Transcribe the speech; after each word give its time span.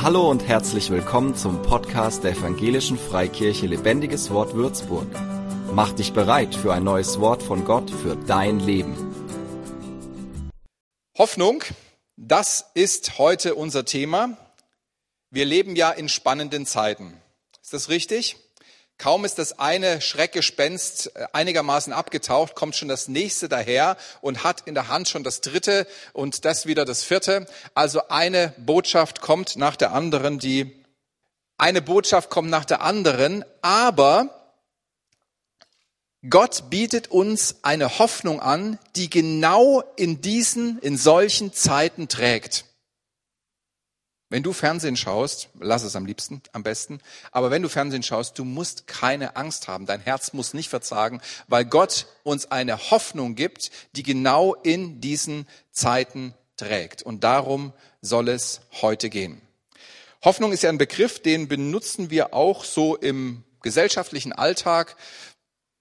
Hallo 0.00 0.30
und 0.30 0.46
herzlich 0.46 0.90
willkommen 0.90 1.34
zum 1.34 1.60
Podcast 1.62 2.22
der 2.22 2.30
Evangelischen 2.30 2.96
Freikirche 2.96 3.66
Lebendiges 3.66 4.30
Wort 4.30 4.54
Würzburg. 4.54 5.08
Mach 5.72 5.90
dich 5.90 6.12
bereit 6.12 6.54
für 6.54 6.72
ein 6.72 6.84
neues 6.84 7.18
Wort 7.18 7.42
von 7.42 7.64
Gott 7.64 7.90
für 7.90 8.14
dein 8.14 8.60
Leben. 8.60 8.94
Hoffnung, 11.18 11.64
das 12.16 12.66
ist 12.74 13.18
heute 13.18 13.56
unser 13.56 13.84
Thema. 13.84 14.36
Wir 15.30 15.44
leben 15.44 15.74
ja 15.74 15.90
in 15.90 16.08
spannenden 16.08 16.64
Zeiten. 16.64 17.20
Ist 17.60 17.72
das 17.72 17.88
richtig? 17.88 18.36
Kaum 18.98 19.24
ist 19.24 19.38
das 19.38 19.60
eine 19.60 20.00
Schreckgespenst 20.00 21.14
äh, 21.14 21.26
einigermaßen 21.32 21.92
abgetaucht, 21.92 22.56
kommt 22.56 22.74
schon 22.74 22.88
das 22.88 23.06
nächste 23.06 23.48
daher 23.48 23.96
und 24.20 24.42
hat 24.42 24.62
in 24.66 24.74
der 24.74 24.88
Hand 24.88 25.08
schon 25.08 25.22
das 25.22 25.40
dritte 25.40 25.86
und 26.12 26.44
das 26.44 26.66
wieder 26.66 26.84
das 26.84 27.04
vierte. 27.04 27.46
Also 27.74 28.08
eine 28.08 28.52
Botschaft 28.58 29.20
kommt 29.20 29.54
nach 29.54 29.76
der 29.76 29.92
anderen, 29.92 30.40
die 30.40 30.84
eine 31.58 31.80
Botschaft 31.80 32.28
kommt 32.28 32.50
nach 32.50 32.64
der 32.64 32.80
anderen, 32.80 33.44
aber 33.62 34.34
Gott 36.28 36.68
bietet 36.68 37.08
uns 37.08 37.56
eine 37.62 38.00
Hoffnung 38.00 38.40
an, 38.40 38.80
die 38.96 39.08
genau 39.08 39.84
in 39.94 40.20
diesen, 40.20 40.80
in 40.80 40.96
solchen 40.96 41.52
Zeiten 41.52 42.08
trägt. 42.08 42.64
Wenn 44.30 44.42
du 44.42 44.52
Fernsehen 44.52 44.96
schaust, 44.96 45.48
lass 45.58 45.84
es 45.84 45.96
am 45.96 46.04
liebsten, 46.04 46.42
am 46.52 46.62
besten, 46.62 47.00
aber 47.32 47.50
wenn 47.50 47.62
du 47.62 47.70
Fernsehen 47.70 48.02
schaust, 48.02 48.38
du 48.38 48.44
musst 48.44 48.86
keine 48.86 49.36
Angst 49.36 49.68
haben, 49.68 49.86
dein 49.86 50.00
Herz 50.00 50.34
muss 50.34 50.52
nicht 50.52 50.68
verzagen, 50.68 51.22
weil 51.46 51.64
Gott 51.64 52.06
uns 52.24 52.50
eine 52.50 52.90
Hoffnung 52.90 53.36
gibt, 53.36 53.70
die 53.96 54.02
genau 54.02 54.54
in 54.54 55.00
diesen 55.00 55.46
Zeiten 55.70 56.34
trägt. 56.58 57.02
Und 57.02 57.24
darum 57.24 57.72
soll 58.02 58.28
es 58.28 58.60
heute 58.82 59.08
gehen. 59.08 59.40
Hoffnung 60.22 60.52
ist 60.52 60.62
ja 60.62 60.68
ein 60.68 60.78
Begriff, 60.78 61.22
den 61.22 61.48
benutzen 61.48 62.10
wir 62.10 62.34
auch 62.34 62.64
so 62.64 62.96
im 62.96 63.44
gesellschaftlichen 63.62 64.32
Alltag. 64.32 64.96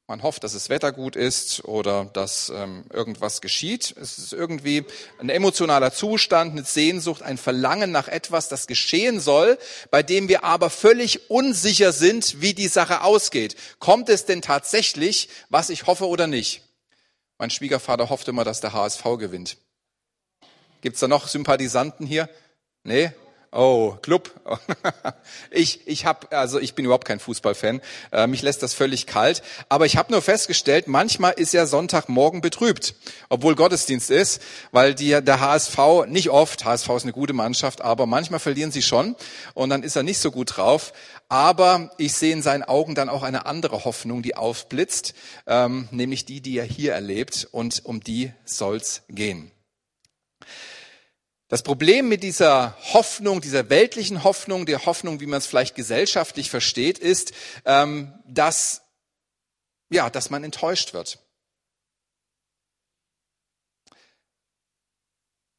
Man 0.10 0.24
hofft, 0.24 0.46
dass 0.46 0.54
das 0.54 0.70
Wetter 0.70 0.94
gut 0.94 1.18
ist 1.18 1.66
oder 1.66 2.06
dass 2.06 2.50
ähm, 2.50 2.86
irgendwas 2.94 3.42
geschieht. 3.42 3.94
Es 4.00 4.18
ist 4.18 4.32
irgendwie 4.32 4.86
ein 5.20 5.28
emotionaler 5.28 5.92
Zustand, 5.92 6.54
eine 6.54 6.64
Sehnsucht, 6.64 7.22
ein 7.24 7.38
Verlangen 7.38 7.92
nach 7.92 8.08
etwas, 8.08 8.48
das 8.48 8.68
geschehen 8.68 9.20
soll, 9.20 9.58
bei 9.92 10.04
dem 10.04 10.30
wir 10.30 10.46
aber 10.46 10.70
völlig 10.70 11.30
unsicher 11.30 11.92
sind, 11.92 12.40
wie 12.42 12.54
die 12.54 12.70
Sache 12.70 13.02
ausgeht. 13.02 13.58
Kommt 13.80 14.08
es 14.08 14.24
denn 14.24 14.42
tatsächlich, 14.42 15.28
was 15.50 15.70
ich 15.70 15.88
hoffe 15.88 16.08
oder 16.08 16.26
nicht? 16.26 16.62
Mein 17.38 17.50
Schwiegervater 17.50 18.10
hofft 18.10 18.30
immer, 18.30 18.46
dass 18.46 18.62
der 18.62 18.72
HSV 18.72 19.04
gewinnt. 19.20 19.58
Gibt's 20.80 21.02
da 21.02 21.10
noch 21.10 21.28
Sympathisanten 21.28 22.06
hier? 22.06 22.30
Nee? 22.84 23.12
Oh, 23.58 23.98
Club. 24.04 24.30
Ich, 25.50 25.88
ich 25.88 26.06
hab, 26.06 26.34
also 26.34 26.60
ich 26.60 26.76
bin 26.76 26.86
überhaupt 26.86 27.08
kein 27.08 27.20
Fußballfan. 27.20 27.82
Äh, 28.12 28.28
mich 28.28 28.42
lässt 28.42 28.62
das 28.62 28.74
völlig 28.74 29.08
kalt. 29.08 29.42
Aber 29.70 29.86
ich 29.86 29.98
habe 29.98 30.12
nur 30.12 30.22
festgestellt, 30.22 30.88
manchmal 30.88 31.34
ist 31.34 31.54
ja 31.54 31.66
Sonntagmorgen 31.66 32.42
betrübt, 32.42 32.96
obwohl 33.30 33.56
Gottesdienst 33.56 34.12
ist, 34.12 34.42
weil 34.72 34.94
die, 34.94 35.10
der 35.22 35.40
HSV 35.40 36.06
nicht 36.08 36.30
oft, 36.30 36.66
HSV 36.66 36.90
ist 36.90 37.04
eine 37.04 37.14
gute 37.14 37.34
Mannschaft, 37.34 37.82
aber 37.82 38.06
manchmal 38.06 38.40
verlieren 38.40 38.72
sie 38.72 38.82
schon 38.82 39.16
und 39.54 39.70
dann 39.70 39.84
ist 39.84 39.96
er 39.96 40.04
nicht 40.04 40.20
so 40.20 40.32
gut 40.32 40.58
drauf. 40.58 40.94
Aber 41.28 41.92
ich 41.98 42.14
sehe 42.14 42.34
in 42.34 42.42
seinen 42.42 42.64
Augen 42.64 42.94
dann 42.94 43.10
auch 43.10 43.24
eine 43.24 43.48
andere 43.48 43.86
Hoffnung, 43.86 44.22
die 44.22 44.36
aufblitzt, 44.36 45.14
ähm, 45.48 45.88
nämlich 45.92 46.26
die, 46.26 46.42
die 46.42 46.58
er 46.58 46.66
hier 46.66 46.94
erlebt 46.94 47.48
und 47.52 47.84
um 47.86 48.02
die 48.02 48.32
soll's 48.46 49.02
gehen. 49.10 49.52
Das 51.50 51.64
Problem 51.64 52.10
mit 52.10 52.24
dieser 52.24 52.78
Hoffnung, 52.94 53.40
dieser 53.40 53.70
weltlichen 53.70 54.24
Hoffnung, 54.24 54.66
der 54.66 54.86
Hoffnung, 54.86 55.22
wie 55.22 55.28
man 55.28 55.38
es 55.38 55.48
vielleicht 55.48 55.76
gesellschaftlich 55.76 56.50
versteht, 56.50 56.98
ist, 56.98 57.32
ähm, 57.66 58.14
dass, 58.26 58.82
ja, 59.90 60.10
dass 60.10 60.30
man 60.30 60.44
enttäuscht 60.44 60.94
wird. 60.94 61.20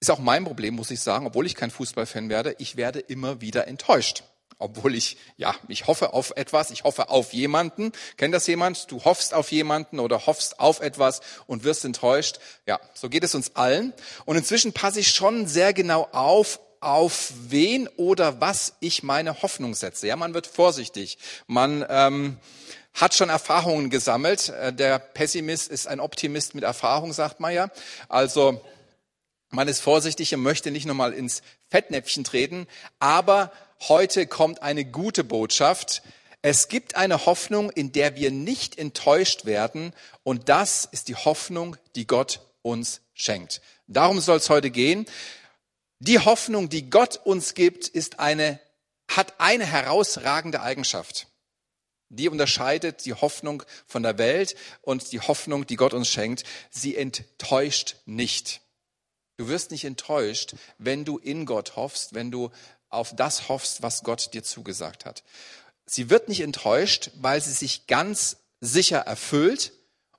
Ist 0.01 0.11
auch 0.11 0.19
mein 0.19 0.45
Problem, 0.45 0.75
muss 0.75 0.91
ich 0.91 1.01
sagen, 1.01 1.27
obwohl 1.27 1.47
ich 1.47 1.55
kein 1.55 1.71
Fußballfan 1.71 2.29
werde, 2.29 2.55
ich 2.59 2.77
werde 2.77 3.01
immer 3.01 3.41
wieder 3.41 3.67
enttäuscht 3.67 4.23
obwohl 4.59 4.95
ich, 4.97 5.17
ja, 5.37 5.55
ich 5.69 5.87
hoffe 5.87 6.13
auf 6.13 6.33
etwas, 6.37 6.71
ich 6.71 6.83
hoffe 6.85 7.11
auf 7.11 7.33
jemanden. 7.33 7.93
Kennt 8.17 8.35
das 8.35 8.47
jemand? 8.49 8.91
Du 8.91 9.05
hoffst 9.05 9.33
auf 9.33 9.53
jemanden 9.53 10.01
oder 10.01 10.27
hoffst 10.27 10.59
auf 10.59 10.81
etwas 10.81 11.21
und 11.47 11.63
wirst 11.63 11.85
enttäuscht. 11.85 12.41
Ja, 12.67 12.81
so 12.93 13.09
geht 13.09 13.23
es 13.23 13.37
uns 13.37 13.55
allen. 13.55 13.93
Und 14.25 14.37
inzwischen 14.37 14.73
passe 14.73 15.01
ich 15.01 15.11
schon 15.11 15.47
sehr 15.47 15.73
genau 15.73 16.09
auf, 16.11 16.61
auf 16.81 17.33
wen 17.49 17.89
oder 17.97 18.41
was 18.41 18.75
ich 18.81 19.05
meine 19.05 19.43
Hoffnung 19.43 19.75
setze. 19.75 20.09
Ja, 20.09 20.17
man 20.17 20.35
wird 20.35 20.49
vorsichtig. 20.49 21.19
Man 21.47 21.87
ähm, 21.89 22.39
hat 22.95 23.15
schon 23.15 23.29
Erfahrungen 23.29 23.91
gesammelt. 23.91 24.49
Äh, 24.49 24.73
der 24.73 24.99
Pessimist 24.99 25.69
ist 25.69 25.87
ein 25.87 26.01
Optimist 26.01 26.57
mit 26.57 26.65
Erfahrung, 26.65 27.13
sagt 27.13 27.39
man 27.39 27.55
ja. 27.55 27.71
Also 28.09 28.61
man 29.51 29.69
ist 29.69 29.81
vorsichtig 29.81 30.35
und 30.35 30.43
möchte 30.43 30.71
nicht 30.71 30.87
nochmal 30.87 31.13
ins 31.13 31.43
Fettnäpfchen 31.69 32.25
treten, 32.25 32.67
aber 32.99 33.51
heute 33.87 34.27
kommt 34.27 34.63
eine 34.63 34.85
gute 34.85 35.25
Botschaft. 35.25 36.03
Es 36.43 36.69
gibt 36.69 36.97
eine 36.97 37.27
Hoffnung, 37.27 37.71
in 37.71 37.93
der 37.93 38.17
wir 38.17 38.31
nicht 38.31 38.79
enttäuscht 38.79 39.45
werden 39.45 39.93
und 40.23 40.49
das 40.49 40.85
ist 40.85 41.09
die 41.09 41.17
Hoffnung, 41.17 41.77
die 41.95 42.07
Gott 42.07 42.41
uns 42.63 43.01
schenkt. 43.15 43.61
Darum 43.87 44.21
soll 44.21 44.37
es 44.37 44.51
heute 44.51 44.71
gehen. 44.71 45.07
Die 45.99 46.19
Hoffnung, 46.19 46.69
die 46.69 46.91
Gott 46.91 47.21
uns 47.25 47.55
gibt, 47.55 47.89
ist 47.89 48.21
eine, 48.21 48.61
hat 49.11 49.41
eine 49.41 49.67
herausragende 49.67 50.63
Eigenschaft. 50.63 51.27
Die 52.11 52.29
unterscheidet 52.29 53.05
die 53.05 53.15
Hoffnung 53.15 53.63
von 53.87 54.03
der 54.03 54.17
Welt 54.17 54.55
und 54.81 55.13
die 55.13 55.21
Hoffnung, 55.21 55.67
die 55.67 55.77
Gott 55.77 55.93
uns 55.93 56.09
schenkt. 56.09 56.45
Sie 56.71 56.97
enttäuscht 56.97 57.97
nicht. 58.07 58.61
Du 59.37 59.49
wirst 59.49 59.71
nicht 59.71 59.85
enttäuscht, 59.85 60.55
wenn 60.79 61.05
du 61.05 61.19
in 61.19 61.47
Gott 61.47 61.77
hoffst, 61.77 62.15
wenn 62.15 62.31
du 62.31 62.51
auf 62.91 63.15
das 63.15 63.49
hoffst, 63.49 63.83
was 63.83 64.03
Gott 64.03 64.35
dir 64.35 64.43
zugesagt 64.43 65.05
hat. 65.05 65.23
Sie 65.87 66.11
wird 66.11 66.29
nicht 66.29 66.41
enttäuscht, 66.41 67.11
weil 67.17 67.41
sie 67.41 67.53
sich 67.53 67.87
ganz 67.87 68.39
sicher 68.61 68.99
erfüllt. 68.99 69.73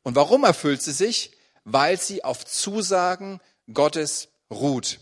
Und 0.04 0.16
warum 0.16 0.44
erfüllt 0.44 0.82
sie 0.82 0.92
sich? 0.92 1.32
Weil 1.64 2.00
sie 2.00 2.24
auf 2.24 2.46
Zusagen 2.46 3.40
Gottes 3.74 4.30
ruht. 4.50 5.00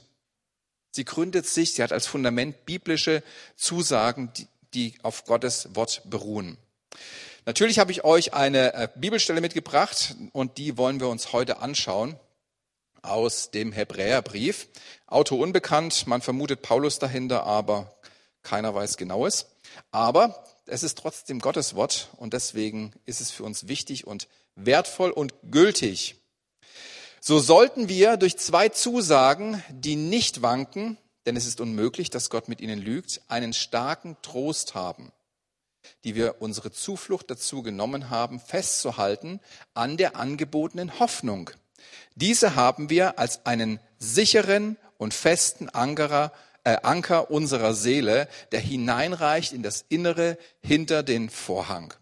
Sie 0.92 1.06
gründet 1.06 1.48
sich, 1.48 1.74
sie 1.74 1.84
hat 1.84 1.92
als 1.92 2.08
Fundament 2.08 2.66
biblische 2.66 3.24
Zusagen, 3.56 4.34
die, 4.34 4.48
die 4.74 4.96
auf 5.04 5.26
Gottes 5.26 5.76
Wort 5.76 6.02
beruhen. 6.06 6.58
Natürlich 7.46 7.80
habe 7.80 7.92
ich 7.92 8.04
euch 8.04 8.34
eine 8.34 8.74
äh, 8.74 8.90
Bibelstelle 8.96 9.40
mitgebracht 9.40 10.16
und 10.34 10.58
die 10.58 10.78
wollen 10.78 11.00
wir 11.00 11.08
uns 11.08 11.32
heute 11.32 11.60
anschauen 11.60 12.20
aus 13.10 13.52
dem 13.52 13.72
Hebräerbrief. 13.72 14.68
Autor 15.06 15.40
unbekannt, 15.40 16.08
man 16.08 16.22
vermutet 16.22 16.62
Paulus 16.62 17.00
dahinter, 17.00 17.44
aber 17.44 17.98
keiner 18.44 18.74
weiß 18.74 18.98
genaues. 18.98 19.48
Aber 19.92 20.44
es 20.66 20.84
ist 20.84 20.98
trotzdem 20.98 21.40
Gottes 21.40 21.76
Wort 21.76 22.10
und 22.18 22.34
deswegen 22.34 22.94
ist 23.06 23.22
es 23.22 23.32
für 23.32 23.44
uns 23.44 23.68
wichtig 23.68 24.08
und 24.08 24.28
wertvoll 24.56 25.12
und 25.12 25.34
gültig. 25.44 26.16
So 27.20 27.40
sollten 27.40 27.90
wir 27.90 28.18
durch 28.18 28.38
zwei 28.38 28.70
Zusagen, 28.70 29.64
die 29.70 29.96
nicht 29.96 30.42
wanken, 30.42 30.98
denn 31.26 31.36
es 31.36 31.46
ist 31.46 31.60
unmöglich, 31.60 32.10
dass 32.10 32.30
Gott 32.30 32.48
mit 32.48 32.62
ihnen 32.62 32.80
lügt, 32.80 33.22
einen 33.28 33.54
starken 33.54 34.16
Trost 34.22 34.76
haben, 34.76 35.12
die 36.04 36.16
wir 36.16 36.42
unsere 36.42 36.72
Zuflucht 36.72 37.30
dazu 37.30 37.64
genommen 37.64 38.10
haben, 38.10 38.40
festzuhalten 38.40 39.42
an 39.74 39.98
der 39.98 40.16
angebotenen 40.16 41.00
Hoffnung. 41.00 41.50
Diese 42.16 42.56
haben 42.56 42.90
wir 42.90 43.20
als 43.20 43.46
einen 43.46 43.80
sicheren 44.00 44.78
und 44.98 45.14
festen 45.14 45.70
Ankerer, 45.70 46.32
äh, 46.64 46.78
Anker 46.84 47.32
unserer 47.32 47.74
Seele, 47.74 48.28
der 48.52 48.60
hineinreicht 48.60 49.54
in 49.54 49.64
das 49.64 49.86
Innere 49.90 50.38
hinter 50.62 51.04
den 51.04 51.30
Vorhang. 51.30 51.94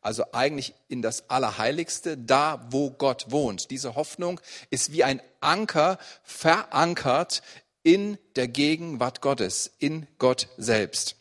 Also 0.00 0.24
eigentlich 0.32 0.74
in 0.88 1.00
das 1.00 1.30
Allerheiligste, 1.30 2.18
da 2.18 2.66
wo 2.70 2.90
Gott 2.90 3.26
wohnt. 3.30 3.70
Diese 3.70 3.94
Hoffnung 3.94 4.40
ist 4.70 4.92
wie 4.92 5.02
ein 5.02 5.22
Anker 5.40 5.98
verankert 6.22 7.42
in 7.82 8.18
der 8.36 8.48
Gegenwart 8.48 9.22
Gottes, 9.22 9.72
in 9.78 10.06
Gott 10.18 10.48
selbst. 10.58 11.16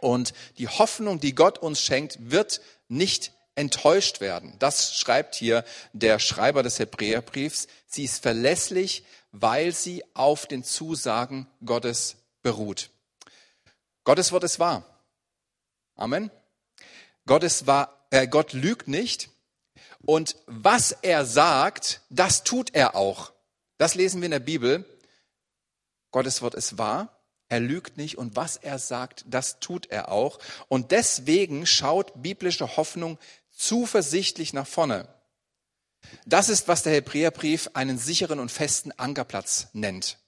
Und 0.00 0.34
die 0.58 0.66
Hoffnung, 0.66 1.20
die 1.20 1.34
Gott 1.34 1.58
uns 1.58 1.80
schenkt, 1.80 2.18
wird 2.30 2.60
nicht 2.88 3.32
enttäuscht 3.54 4.20
werden. 4.20 4.54
Das 4.58 4.96
schreibt 4.96 5.34
hier 5.34 5.64
der 5.92 6.18
Schreiber 6.18 6.62
des 6.62 6.78
Hebräerbriefs. 6.78 7.68
Sie 7.86 8.04
ist 8.04 8.22
verlässlich, 8.22 9.04
weil 9.30 9.72
sie 9.72 10.04
auf 10.14 10.46
den 10.46 10.64
Zusagen 10.64 11.46
Gottes 11.64 12.16
beruht. 12.42 12.90
Gottes 14.04 14.32
Wort 14.32 14.44
ist 14.44 14.58
wahr. 14.58 14.84
Amen. 15.96 16.30
Gott, 17.26 17.44
ist 17.44 17.66
wahr, 17.66 18.06
äh, 18.10 18.26
Gott 18.26 18.52
lügt 18.52 18.88
nicht. 18.88 19.30
Und 20.04 20.36
was 20.46 20.92
er 20.92 21.24
sagt, 21.24 22.00
das 22.10 22.42
tut 22.42 22.74
er 22.74 22.96
auch. 22.96 23.32
Das 23.78 23.94
lesen 23.94 24.20
wir 24.20 24.26
in 24.26 24.32
der 24.32 24.40
Bibel. 24.40 24.84
Gottes 26.10 26.42
Wort 26.42 26.54
ist 26.54 26.78
wahr. 26.78 27.18
er 27.48 27.60
lügt 27.60 27.98
nicht 27.98 28.16
und 28.16 28.34
was 28.34 28.56
er 28.56 28.78
sagt, 28.78 29.26
das 29.28 29.60
tut 29.60 29.90
er 29.90 30.10
auch. 30.10 30.38
Und 30.68 30.90
deswegen 30.90 31.66
schaut 31.66 32.22
biblische 32.22 32.78
Hoffnung 32.78 33.18
zuversichtlich 33.52 34.52
nach 34.52 34.66
vorne. 34.66 35.08
Das 36.26 36.48
ist, 36.48 36.68
was 36.68 36.82
der 36.82 36.92
Hebräerbrief 36.94 37.70
einen 37.74 37.98
sicheren 37.98 38.40
und 38.40 38.50
festen 38.50 38.92
Ankerplatz 38.92 39.68
nennt. 39.72 40.18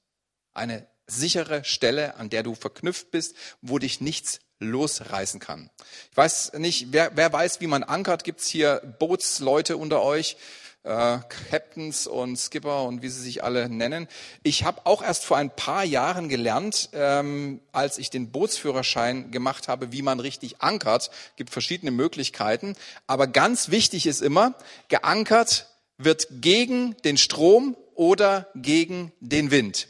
Eine 0.52 0.86
sichere 1.06 1.64
Stelle, 1.64 2.16
an 2.16 2.30
der 2.30 2.42
du 2.42 2.54
verknüpft 2.54 3.10
bist, 3.10 3.36
wo 3.60 3.78
dich 3.78 4.00
nichts 4.00 4.40
losreißen 4.60 5.40
kann. 5.40 5.70
Ich 6.10 6.16
weiß 6.16 6.54
nicht, 6.54 6.92
wer, 6.92 7.16
wer 7.16 7.32
weiß, 7.32 7.60
wie 7.60 7.66
man 7.66 7.82
ankert. 7.82 8.24
Gibt's 8.24 8.46
hier 8.46 8.80
Bootsleute 8.98 9.76
unter 9.76 10.02
euch? 10.02 10.36
Äh, 10.84 11.18
Captains 11.50 12.06
und 12.06 12.36
Skipper 12.36 12.84
und 12.84 13.02
wie 13.02 13.08
sie 13.08 13.22
sich 13.22 13.42
alle 13.42 13.68
nennen. 13.68 14.06
Ich 14.42 14.64
habe 14.64 14.82
auch 14.84 15.02
erst 15.02 15.24
vor 15.24 15.38
ein 15.38 15.50
paar 15.50 15.84
Jahren 15.84 16.28
gelernt, 16.28 16.90
ähm, 16.92 17.60
als 17.72 17.98
ich 17.98 18.10
den 18.10 18.30
Bootsführerschein 18.30 19.30
gemacht 19.30 19.66
habe, 19.66 19.92
wie 19.92 20.02
man 20.02 20.20
richtig 20.20 20.60
ankert. 20.60 21.10
Gibt 21.36 21.50
verschiedene 21.50 21.90
Möglichkeiten, 21.90 22.76
aber 23.06 23.26
ganz 23.26 23.70
wichtig 23.70 24.06
ist 24.06 24.22
immer, 24.22 24.54
geankert 24.88 25.68
wird 25.96 26.28
gegen 26.30 26.96
den 27.04 27.16
Strom 27.16 27.76
oder 27.94 28.48
gegen 28.54 29.12
den 29.20 29.50
Wind. 29.50 29.88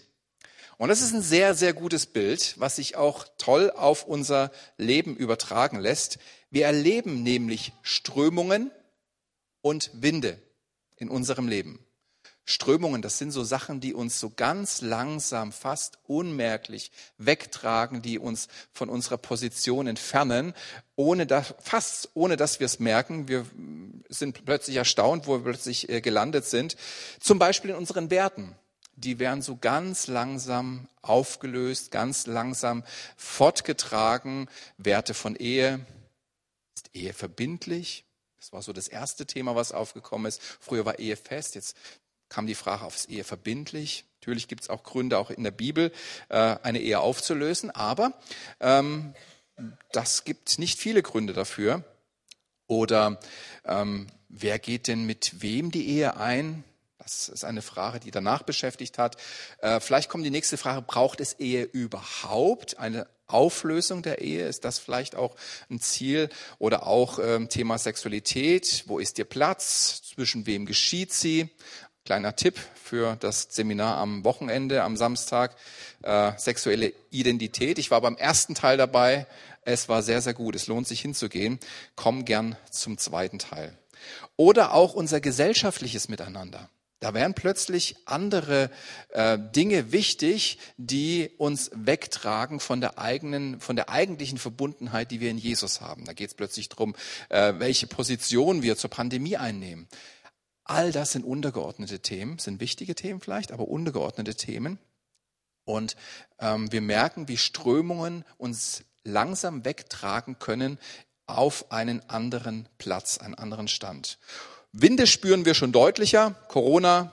Und 0.77 0.89
das 0.89 1.01
ist 1.01 1.15
ein 1.15 1.23
sehr, 1.23 1.55
sehr 1.55 1.73
gutes 1.73 2.07
Bild, 2.07 2.55
was 2.59 2.77
sich 2.77 2.97
auch 2.97 3.27
toll 3.39 3.71
auf 3.71 4.05
unser 4.05 4.51
Leben 4.77 5.17
übertragen 5.17 5.79
lässt. 5.79 6.19
Wir 6.51 6.67
erleben 6.67 7.23
nämlich 7.23 7.73
Strömungen 7.83 8.71
und 9.63 9.91
Winde 9.95 10.39
in 10.97 11.09
unserem 11.09 11.49
Leben. 11.49 11.85
Strömungen, 12.47 13.01
das 13.01 13.17
sind 13.17 13.31
so 13.31 13.43
Sachen, 13.43 13.81
die 13.81 13.95
uns 13.95 14.21
so 14.21 14.29
ganz 14.29 14.83
langsam, 14.83 15.51
fast 15.51 15.99
unmerklich 16.07 16.93
wegtragen, 17.17 18.03
die 18.03 18.19
uns 18.19 18.49
von 18.71 18.91
unserer 18.91 19.17
Position 19.17 19.87
entfernen, 19.87 20.53
ohne 20.95 21.27
dass, 21.27 21.55
fast 21.61 22.11
ohne 22.13 22.37
dass 22.37 22.61
wir 22.61 22.67
es 22.67 22.81
merken. 22.81 23.29
Wir 23.29 23.47
sind 24.11 24.45
plötzlich 24.45 24.77
erstaunt, 24.77 25.27
wo 25.27 25.39
wir 25.39 25.45
plötzlich 25.45 25.89
äh, 25.89 26.03
gelandet 26.03 26.45
sind. 26.45 26.77
Zum 27.19 27.39
Beispiel 27.39 27.71
in 27.71 27.77
unseren 27.77 28.11
Werten. 28.11 28.55
Die 28.97 29.19
werden 29.19 29.41
so 29.41 29.57
ganz 29.57 30.07
langsam 30.07 30.87
aufgelöst, 31.01 31.91
ganz 31.91 32.27
langsam 32.27 32.85
fortgetragen. 33.17 34.49
Werte 34.77 35.15
von 35.15 35.35
Ehe. 35.35 35.81
Ist 36.77 36.91
Ehe 36.93 37.15
verbindlich? 37.15 38.05
Das 38.45 38.53
war 38.53 38.61
so 38.61 38.75
das 38.75 38.89
erste 38.89 39.25
Thema, 39.25 39.57
was 39.57 39.73
aufgekommen 39.73 40.27
ist. 40.27 40.43
Früher 40.61 40.85
war 40.85 40.99
Ehe 40.99 41.17
fest, 41.17 41.55
jetzt 41.55 41.79
kam 42.29 42.47
die 42.47 42.55
Frage 42.55 42.85
auf, 42.85 42.95
ist 42.95 43.09
Ehe 43.09 43.25
verbindlich? 43.25 44.05
Natürlich 44.21 44.49
gibt 44.49 44.65
es 44.65 44.69
auch 44.69 44.83
Gründe, 44.83 45.17
auch 45.17 45.31
in 45.31 45.45
der 45.45 45.51
Bibel, 45.51 45.91
äh, 46.29 46.57
eine 46.63 46.79
Ehe 46.79 47.01
aufzulösen, 47.01 47.71
aber 47.71 48.13
ähm, 48.61 49.15
das 49.93 50.25
gibt 50.25 50.59
nicht 50.59 50.79
viele 50.79 51.01
Gründe 51.03 51.33
dafür. 51.33 51.85
Oder 52.67 53.19
ähm, 53.65 54.09
wer 54.29 54.59
geht 54.59 54.89
denn 54.89 55.07
mit 55.07 55.41
wem 55.41 55.71
die 55.71 55.89
Ehe 55.89 56.19
ein? 56.19 56.65
Das 57.05 57.29
ist 57.29 57.45
eine 57.45 57.61
Frage, 57.63 58.01
die 58.01 58.11
danach 58.11 58.43
beschäftigt 58.43 58.99
hat. 58.99 59.17
Äh, 59.59 59.79
vielleicht 59.81 60.09
kommt 60.09 60.25
die 60.25 60.31
nächste 60.31 60.57
Frage, 60.57 60.83
braucht 60.83 61.21
es 61.21 61.35
Ehe 61.35 61.63
überhaupt? 61.65 62.79
Eine 62.79 63.07
Auflösung 63.27 64.03
der 64.03 64.21
Ehe, 64.21 64.47
ist 64.47 64.65
das 64.65 64.79
vielleicht 64.79 65.15
auch 65.15 65.37
ein 65.71 65.81
Ziel? 65.81 66.31
Oder 66.59 66.87
auch 66.87 67.19
ähm, 67.19 67.49
Thema 67.49 67.79
Sexualität, 67.79 68.85
wo 68.87 68.99
ist 68.99 69.19
ihr 69.19 69.27
Platz? 69.27 70.03
Zwischen 70.15 70.47
wem 70.47 70.65
geschieht 70.65 71.13
sie? 71.13 71.51
Kleiner 72.07 72.37
Tipp 72.37 72.59
für 72.83 73.17
das 73.21 73.49
Seminar 73.51 73.97
am 73.99 74.25
Wochenende, 74.25 74.83
am 74.83 74.97
Samstag, 74.97 75.57
äh, 76.03 76.33
sexuelle 76.37 76.93
Identität. 77.11 77.79
Ich 77.79 77.91
war 77.91 78.01
beim 78.01 78.17
ersten 78.17 78.55
Teil 78.55 78.77
dabei. 78.77 79.27
Es 79.63 79.89
war 79.89 80.03
sehr, 80.03 80.21
sehr 80.21 80.35
gut. 80.35 80.55
Es 80.55 80.67
lohnt 80.67 80.87
sich 80.87 81.01
hinzugehen. 81.01 81.59
Komm 81.97 82.25
gern 82.25 82.57
zum 82.71 82.99
zweiten 82.99 83.39
Teil. 83.39 83.77
Oder 84.37 84.75
auch 84.75 84.95
unser 84.95 85.21
gesellschaftliches 85.21 86.09
Miteinander. 86.09 86.69
Da 87.05 87.13
wären 87.13 87.35
plötzlich 87.35 87.97
andere 88.07 88.71
äh, 89.11 89.39
Dinge 89.39 89.93
wichtig, 89.93 90.59
die 90.79 91.31
uns 91.37 91.71
wegtragen 91.75 92.61
von 92.61 92.81
der 92.81 92.99
eigenen, 92.99 93.61
von 93.61 93.77
der 93.77 93.91
eigentlichen 93.91 94.39
Verbundenheit, 94.39 95.11
die 95.11 95.21
wir 95.21 95.31
in 95.31 95.37
Jesus 95.37 95.83
haben. 95.83 96.07
Da 96.07 96.15
geht 96.15 96.29
es 96.29 96.35
plötzlich 96.35 96.71
darum, 96.71 96.97
äh, 97.29 97.53
welche 97.59 97.87
Position 97.87 98.63
wir 98.63 98.79
zur 98.79 98.89
Pandemie 98.89 99.37
einnehmen. 99.37 99.87
All 100.65 100.93
das 100.93 101.13
sind 101.13 101.27
untergeordnete 101.27 102.01
Themen, 102.01 102.39
sind 102.39 102.59
wichtige 102.59 102.95
Themen 102.95 103.21
vielleicht, 103.21 103.53
aber 103.53 103.69
untergeordnete 103.69 104.35
Themen. 104.35 104.79
Und 105.67 105.97
ähm, 106.39 106.73
wir 106.73 106.81
merken, 106.81 107.29
wie 107.29 107.37
Strömungen 107.37 108.25
uns 108.39 108.83
langsam 109.03 109.67
wegtragen 109.67 110.39
können 110.39 110.79
auf 111.27 111.71
einen 111.71 112.09
anderen 112.09 112.67
Platz, 112.79 113.19
einen 113.19 113.35
anderen 113.35 113.69
Stand. 113.69 114.19
Winde 114.77 115.07
spüren 115.07 115.45
wir 115.45 115.55
schon 115.55 115.71
deutlicher. 115.71 116.35
Corona, 116.49 117.13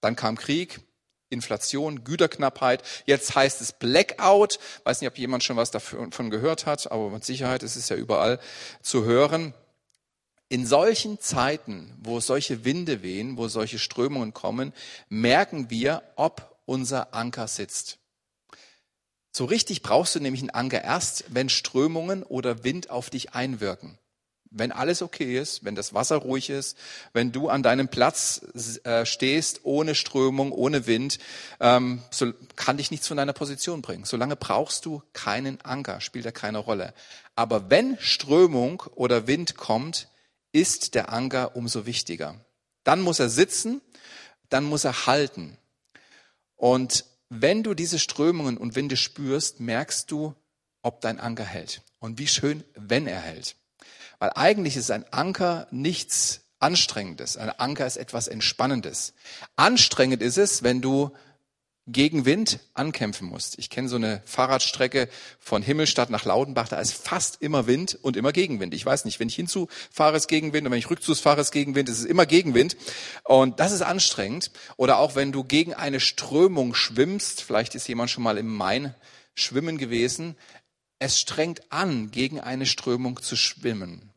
dann 0.00 0.16
kam 0.16 0.38
Krieg, 0.38 0.80
Inflation, 1.28 2.02
Güterknappheit. 2.02 2.82
Jetzt 3.04 3.34
heißt 3.34 3.60
es 3.60 3.74
Blackout. 3.74 4.58
Weiß 4.84 5.02
nicht, 5.02 5.10
ob 5.10 5.18
jemand 5.18 5.44
schon 5.44 5.58
was 5.58 5.70
davon 5.70 6.30
gehört 6.30 6.64
hat, 6.64 6.90
aber 6.90 7.10
mit 7.10 7.26
Sicherheit 7.26 7.62
ist 7.62 7.76
es 7.76 7.90
ja 7.90 7.96
überall 7.96 8.40
zu 8.80 9.04
hören. 9.04 9.52
In 10.48 10.66
solchen 10.66 11.20
Zeiten, 11.20 11.94
wo 12.00 12.20
solche 12.20 12.64
Winde 12.64 13.02
wehen, 13.02 13.36
wo 13.36 13.48
solche 13.48 13.78
Strömungen 13.78 14.32
kommen, 14.32 14.72
merken 15.10 15.68
wir, 15.68 16.02
ob 16.16 16.58
unser 16.64 17.12
Anker 17.12 17.48
sitzt. 17.48 17.98
So 19.30 19.44
richtig 19.44 19.82
brauchst 19.82 20.14
du 20.14 20.20
nämlich 20.20 20.40
einen 20.40 20.50
Anker 20.50 20.82
erst, 20.82 21.26
wenn 21.28 21.50
Strömungen 21.50 22.22
oder 22.22 22.64
Wind 22.64 22.88
auf 22.88 23.10
dich 23.10 23.34
einwirken. 23.34 23.98
Wenn 24.50 24.72
alles 24.72 25.02
okay 25.02 25.38
ist, 25.38 25.64
wenn 25.64 25.74
das 25.74 25.92
Wasser 25.94 26.16
ruhig 26.16 26.50
ist, 26.50 26.76
wenn 27.12 27.32
du 27.32 27.48
an 27.48 27.62
deinem 27.62 27.88
Platz 27.88 28.40
äh, 28.84 29.04
stehst, 29.04 29.60
ohne 29.64 29.94
Strömung, 29.94 30.52
ohne 30.52 30.86
Wind, 30.86 31.18
ähm, 31.60 32.02
so 32.10 32.32
kann 32.56 32.78
dich 32.78 32.90
nichts 32.90 33.08
von 33.08 33.16
deiner 33.16 33.32
Position 33.32 33.82
bringen. 33.82 34.04
Solange 34.04 34.36
brauchst 34.36 34.86
du 34.86 35.02
keinen 35.12 35.60
Anker, 35.62 36.00
spielt 36.00 36.26
er 36.26 36.32
keine 36.32 36.58
Rolle. 36.58 36.94
Aber 37.36 37.70
wenn 37.70 37.98
Strömung 38.00 38.82
oder 38.94 39.26
Wind 39.26 39.56
kommt, 39.56 40.08
ist 40.52 40.94
der 40.94 41.12
Anker 41.12 41.56
umso 41.56 41.86
wichtiger. 41.86 42.36
Dann 42.84 43.00
muss 43.00 43.20
er 43.20 43.28
sitzen, 43.28 43.82
dann 44.48 44.64
muss 44.64 44.84
er 44.84 45.06
halten. 45.06 45.58
Und 46.56 47.04
wenn 47.28 47.62
du 47.62 47.74
diese 47.74 47.98
Strömungen 47.98 48.56
und 48.56 48.74
Winde 48.74 48.96
spürst, 48.96 49.60
merkst 49.60 50.10
du, 50.10 50.34
ob 50.82 51.00
dein 51.00 51.20
Anker 51.20 51.44
hält. 51.44 51.82
Und 51.98 52.18
wie 52.18 52.26
schön, 52.26 52.64
wenn 52.74 53.06
er 53.06 53.20
hält. 53.20 53.56
Weil 54.18 54.32
eigentlich 54.34 54.76
ist 54.76 54.90
ein 54.90 55.04
Anker 55.12 55.68
nichts 55.70 56.42
Anstrengendes. 56.58 57.36
Ein 57.36 57.50
Anker 57.50 57.86
ist 57.86 57.96
etwas 57.96 58.26
Entspannendes. 58.26 59.14
Anstrengend 59.56 60.22
ist 60.22 60.38
es, 60.38 60.62
wenn 60.62 60.80
du 60.80 61.12
gegen 61.90 62.26
Wind 62.26 62.60
ankämpfen 62.74 63.28
musst. 63.28 63.58
Ich 63.58 63.70
kenne 63.70 63.88
so 63.88 63.96
eine 63.96 64.22
Fahrradstrecke 64.26 65.08
von 65.38 65.62
Himmelstadt 65.62 66.10
nach 66.10 66.24
Laudenbach, 66.24 66.68
da 66.68 66.78
ist 66.78 66.92
fast 66.92 67.40
immer 67.40 67.66
Wind 67.66 67.98
und 68.02 68.16
immer 68.16 68.32
Gegenwind. 68.32 68.74
Ich 68.74 68.84
weiß 68.84 69.06
nicht, 69.06 69.18
wenn 69.20 69.28
ich 69.28 69.36
hinzu 69.36 69.68
fahre, 69.90 70.16
ist 70.16 70.28
Gegenwind 70.28 70.66
und 70.66 70.72
wenn 70.72 70.78
ich 70.78 70.90
rückzu 70.90 71.14
fahre, 71.14 71.40
ist 71.40 71.50
Gegenwind, 71.50 71.88
ist 71.88 72.00
es 72.00 72.04
immer 72.04 72.26
Gegenwind. 72.26 72.76
Und 73.24 73.58
das 73.58 73.72
ist 73.72 73.82
anstrengend. 73.82 74.50
Oder 74.76 74.98
auch 74.98 75.14
wenn 75.14 75.32
du 75.32 75.44
gegen 75.44 75.72
eine 75.72 76.00
Strömung 76.00 76.74
schwimmst, 76.74 77.42
vielleicht 77.42 77.74
ist 77.74 77.88
jemand 77.88 78.10
schon 78.10 78.24
mal 78.24 78.36
im 78.36 78.54
Main 78.54 78.94
schwimmen 79.34 79.78
gewesen, 79.78 80.36
es 80.98 81.18
strengt 81.18 81.72
an, 81.72 82.10
gegen 82.10 82.40
eine 82.40 82.66
Strömung 82.66 83.22
zu 83.22 83.36
schwimmen. 83.36 84.07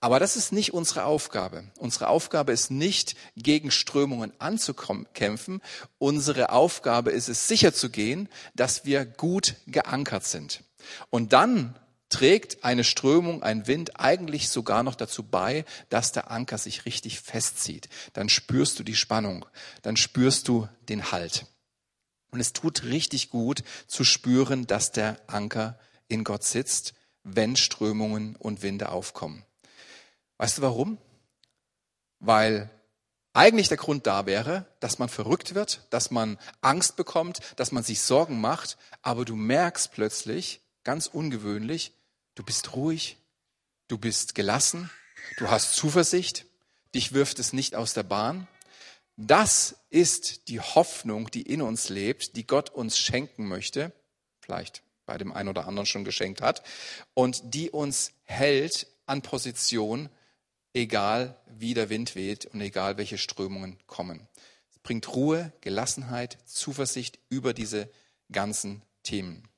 Aber 0.00 0.20
das 0.20 0.36
ist 0.36 0.52
nicht 0.52 0.74
unsere 0.74 1.04
Aufgabe. 1.04 1.64
Unsere 1.78 2.08
Aufgabe 2.08 2.52
ist 2.52 2.70
nicht, 2.70 3.16
gegen 3.36 3.70
Strömungen 3.70 4.32
anzukämpfen. 4.38 5.60
Unsere 5.98 6.50
Aufgabe 6.50 7.10
ist 7.10 7.28
es, 7.28 7.48
sicherzugehen, 7.48 8.28
dass 8.54 8.84
wir 8.84 9.04
gut 9.04 9.56
geankert 9.66 10.24
sind. 10.24 10.62
Und 11.10 11.32
dann 11.32 11.74
trägt 12.08 12.64
eine 12.64 12.84
Strömung, 12.84 13.42
ein 13.42 13.66
Wind 13.66 13.98
eigentlich 13.98 14.48
sogar 14.48 14.82
noch 14.82 14.94
dazu 14.94 15.22
bei, 15.22 15.64
dass 15.88 16.12
der 16.12 16.30
Anker 16.30 16.58
sich 16.58 16.84
richtig 16.84 17.20
festzieht. 17.20 17.88
Dann 18.12 18.28
spürst 18.28 18.78
du 18.78 18.84
die 18.84 18.94
Spannung, 18.94 19.44
dann 19.82 19.96
spürst 19.96 20.48
du 20.48 20.68
den 20.88 21.10
Halt. 21.10 21.46
Und 22.30 22.40
es 22.40 22.52
tut 22.52 22.84
richtig 22.84 23.30
gut 23.30 23.62
zu 23.86 24.04
spüren, 24.04 24.66
dass 24.66 24.92
der 24.92 25.18
Anker 25.26 25.78
in 26.08 26.24
Gott 26.24 26.44
sitzt, 26.44 26.94
wenn 27.22 27.56
Strömungen 27.56 28.36
und 28.36 28.62
Winde 28.62 28.90
aufkommen. 28.90 29.44
Weißt 30.38 30.58
du 30.58 30.62
warum? 30.62 30.98
Weil 32.20 32.70
eigentlich 33.32 33.68
der 33.68 33.76
Grund 33.76 34.06
da 34.06 34.26
wäre, 34.26 34.66
dass 34.80 34.98
man 34.98 35.08
verrückt 35.08 35.54
wird, 35.54 35.86
dass 35.90 36.10
man 36.10 36.38
Angst 36.62 36.96
bekommt, 36.96 37.40
dass 37.56 37.70
man 37.70 37.82
sich 37.82 38.00
Sorgen 38.00 38.40
macht, 38.40 38.78
aber 39.02 39.24
du 39.24 39.36
merkst 39.36 39.92
plötzlich, 39.92 40.60
ganz 40.84 41.06
ungewöhnlich, 41.06 41.92
du 42.34 42.42
bist 42.42 42.74
ruhig, 42.74 43.18
du 43.88 43.98
bist 43.98 44.34
gelassen, 44.34 44.90
du 45.36 45.50
hast 45.50 45.74
Zuversicht, 45.74 46.46
dich 46.94 47.12
wirft 47.12 47.38
es 47.38 47.52
nicht 47.52 47.74
aus 47.74 47.92
der 47.92 48.04
Bahn. 48.04 48.48
Das 49.18 49.76
ist 49.90 50.48
die 50.48 50.60
Hoffnung, 50.60 51.30
die 51.30 51.42
in 51.42 51.60
uns 51.62 51.88
lebt, 51.88 52.36
die 52.36 52.46
Gott 52.46 52.70
uns 52.70 52.98
schenken 52.98 53.48
möchte. 53.48 53.92
vielleicht 54.40 54.82
bei 55.06 55.18
dem 55.18 55.32
einen 55.32 55.48
oder 55.48 55.68
anderen 55.68 55.86
schon 55.86 56.04
geschenkt 56.04 56.42
hat, 56.42 56.62
und 57.14 57.54
die 57.54 57.70
uns 57.70 58.12
hält 58.24 58.88
an 59.06 59.22
Position, 59.22 60.08
egal 60.76 61.40
wie 61.58 61.74
der 61.74 61.88
Wind 61.88 62.14
weht 62.14 62.46
und 62.46 62.60
egal 62.60 62.98
welche 62.98 63.18
Strömungen 63.18 63.78
kommen. 63.86 64.28
Es 64.70 64.78
bringt 64.78 65.14
Ruhe, 65.14 65.52
Gelassenheit, 65.62 66.38
Zuversicht 66.44 67.18
über 67.30 67.54
diese 67.54 67.90
ganzen 68.30 68.82
Themen. 69.02 69.48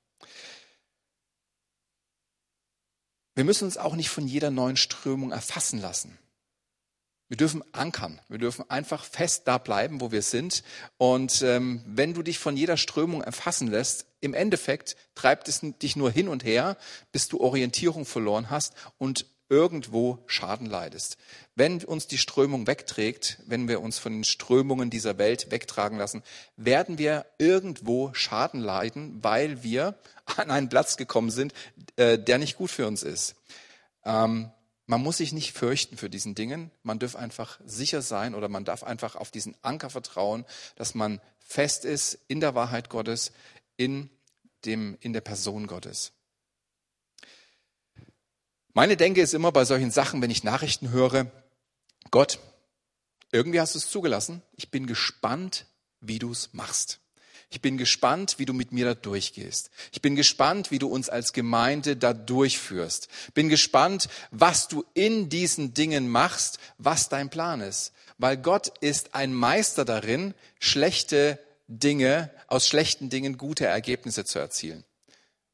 Wir 3.35 3.45
müssen 3.45 3.65
uns 3.65 3.77
auch 3.77 3.97
nicht 3.97 4.11
von 4.11 4.27
jeder 4.27 4.51
neuen 4.51 4.77
Strömung 4.77 5.33
erfassen 5.33 5.81
lassen. 5.81 6.19
Wir 7.29 7.37
dürfen 7.37 7.63
ankern. 7.73 8.21
Wir 8.29 8.39
dürfen 8.39 8.69
einfach 8.71 9.05
fest 9.05 9.43
da 9.47 9.59
bleiben, 9.59 10.01
wo 10.01 10.13
wir 10.13 10.23
sind. 10.23 10.63
Und 10.97 11.43
ähm, 11.43 11.83
wenn 11.85 12.15
du 12.15 12.23
dich 12.23 12.39
von 12.39 12.57
jeder 12.57 12.77
Strömung 12.77 13.23
erfassen 13.23 13.69
lässt, 13.69 14.07
im 14.21 14.35
Endeffekt 14.35 14.97
treibt 15.15 15.47
es 15.49 15.61
dich 15.61 15.95
nur 15.95 16.11
hin 16.11 16.29
und 16.29 16.43
her, 16.43 16.79
bis 17.13 17.29
du 17.29 17.41
Orientierung 17.41 18.07
verloren 18.07 18.51
hast 18.51 18.75
und 18.97 19.27
irgendwo 19.49 20.19
Schaden 20.27 20.67
leidest. 20.67 21.17
Wenn 21.55 21.83
uns 21.85 22.07
die 22.07 22.19
Strömung 22.19 22.67
wegträgt, 22.67 23.39
wenn 23.47 23.69
wir 23.69 23.81
uns 23.81 23.99
von 23.99 24.13
den 24.13 24.25
Strömungen 24.25 24.91
dieser 24.91 25.19
Welt 25.19 25.51
wegtragen 25.51 25.99
lassen, 25.99 26.23
werden 26.57 26.99
wir 26.99 27.27
irgendwo 27.39 28.13
Schaden 28.15 28.61
leiden, 28.61 29.23
weil 29.23 29.63
wir 29.63 29.99
an 30.37 30.51
einen 30.51 30.69
Platz 30.69 30.97
gekommen 30.97 31.31
sind, 31.31 31.53
äh, 31.97 32.19
der 32.19 32.39
nicht 32.39 32.57
gut 32.57 32.71
für 32.71 32.87
uns 32.87 33.03
ist. 33.03 33.37
Ähm, 34.05 34.51
man 34.87 35.03
muss 35.03 35.19
sich 35.19 35.33
nicht 35.33 35.53
fürchten 35.53 35.99
für 35.99 36.09
diesen 36.09 36.35
Dingen. 36.35 36.71
Man 36.83 36.99
darf 36.99 37.15
einfach 37.15 37.61
sicher 37.65 38.01
sein 38.01 38.35
oder 38.35 38.49
man 38.49 38.65
darf 38.65 38.83
einfach 38.83 39.17
auf 39.17 39.31
diesen 39.31 39.55
Anker 39.61 39.91
vertrauen, 39.91 40.47
dass 40.77 40.95
man 40.95 41.21
fest 41.39 41.85
ist 41.85 42.19
in 42.27 42.41
der 42.41 42.55
Wahrheit 42.55 42.89
Gottes, 42.89 43.33
in 43.77 44.09
dem, 44.65 44.97
in 45.01 45.13
der 45.13 45.21
Person 45.21 45.67
Gottes. 45.67 46.13
Meine 48.79 48.97
Denke 48.97 49.21
ist 49.21 49.35
immer 49.35 49.51
bei 49.51 49.65
solchen 49.65 49.91
Sachen, 49.91 50.23
wenn 50.23 50.31
ich 50.31 50.45
Nachrichten 50.45 50.91
höre, 50.91 51.27
Gott, 52.13 52.39
irgendwie 53.33 53.61
hast 53.61 53.75
du 53.75 53.79
es 53.81 53.91
zugelassen. 53.91 54.41
Ich 54.55 54.71
bin 54.71 54.87
gespannt, 54.87 55.67
wie 56.01 56.21
du 56.21 56.31
es 56.31 56.51
machst. 56.53 57.01
Ich 57.51 57.61
bin 57.61 57.77
gespannt, 57.77 58.39
wie 58.39 58.45
du 58.45 58.53
mit 58.53 58.71
mir 58.71 58.85
da 58.85 58.95
durchgehst. 58.95 59.71
Ich 59.91 60.01
bin 60.01 60.15
gespannt, 60.15 60.71
wie 60.71 60.79
du 60.79 60.87
uns 60.87 61.09
als 61.09 61.33
Gemeinde 61.33 61.97
da 61.97 62.13
durchführst. 62.13 63.09
Bin 63.35 63.49
gespannt, 63.49 64.09
was 64.31 64.69
du 64.69 64.85
in 64.95 65.29
diesen 65.29 65.75
Dingen 65.75 66.09
machst, 66.09 66.61
was 66.79 67.09
dein 67.09 67.31
Plan 67.31 67.61
ist. 67.61 67.93
Weil 68.17 68.37
Gott 68.37 68.79
ist 68.81 69.13
ein 69.13 69.35
Meister 69.35 69.85
darin, 69.85 70.35
schlechte 70.61 71.41
Dinge, 71.67 72.31
aus 72.47 72.69
schlechten 72.69 73.11
Dingen 73.11 73.39
gute 73.39 73.67
Ergebnisse 73.67 74.25
zu 74.25 74.39
erzielen. 74.39 74.85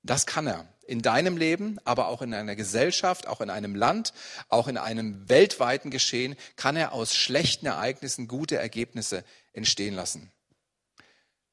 Das 0.03 0.27
kann 0.27 0.47
er 0.47 0.69
in 0.87 1.03
deinem 1.03 1.37
Leben, 1.37 1.79
aber 1.85 2.09
auch 2.09 2.23
in 2.23 2.35
einer 2.35 2.57
Gesellschaft, 2.57 3.27
auch 3.27 3.41
in 3.41 3.51
einem 3.51 3.75
Land, 3.75 4.13
auch 4.49 4.69
in 4.69 4.77
einem 4.77 5.29
weltweiten 5.29 5.91
Geschehen, 5.91 6.37
kann 6.57 6.77
er 6.77 6.93
aus 6.93 7.15
schlechten 7.15 7.67
Ereignissen 7.67 8.29
gute 8.29 8.57
Ergebnisse 8.57 9.25
entstehen 9.53 9.95
lassen. 9.95 10.31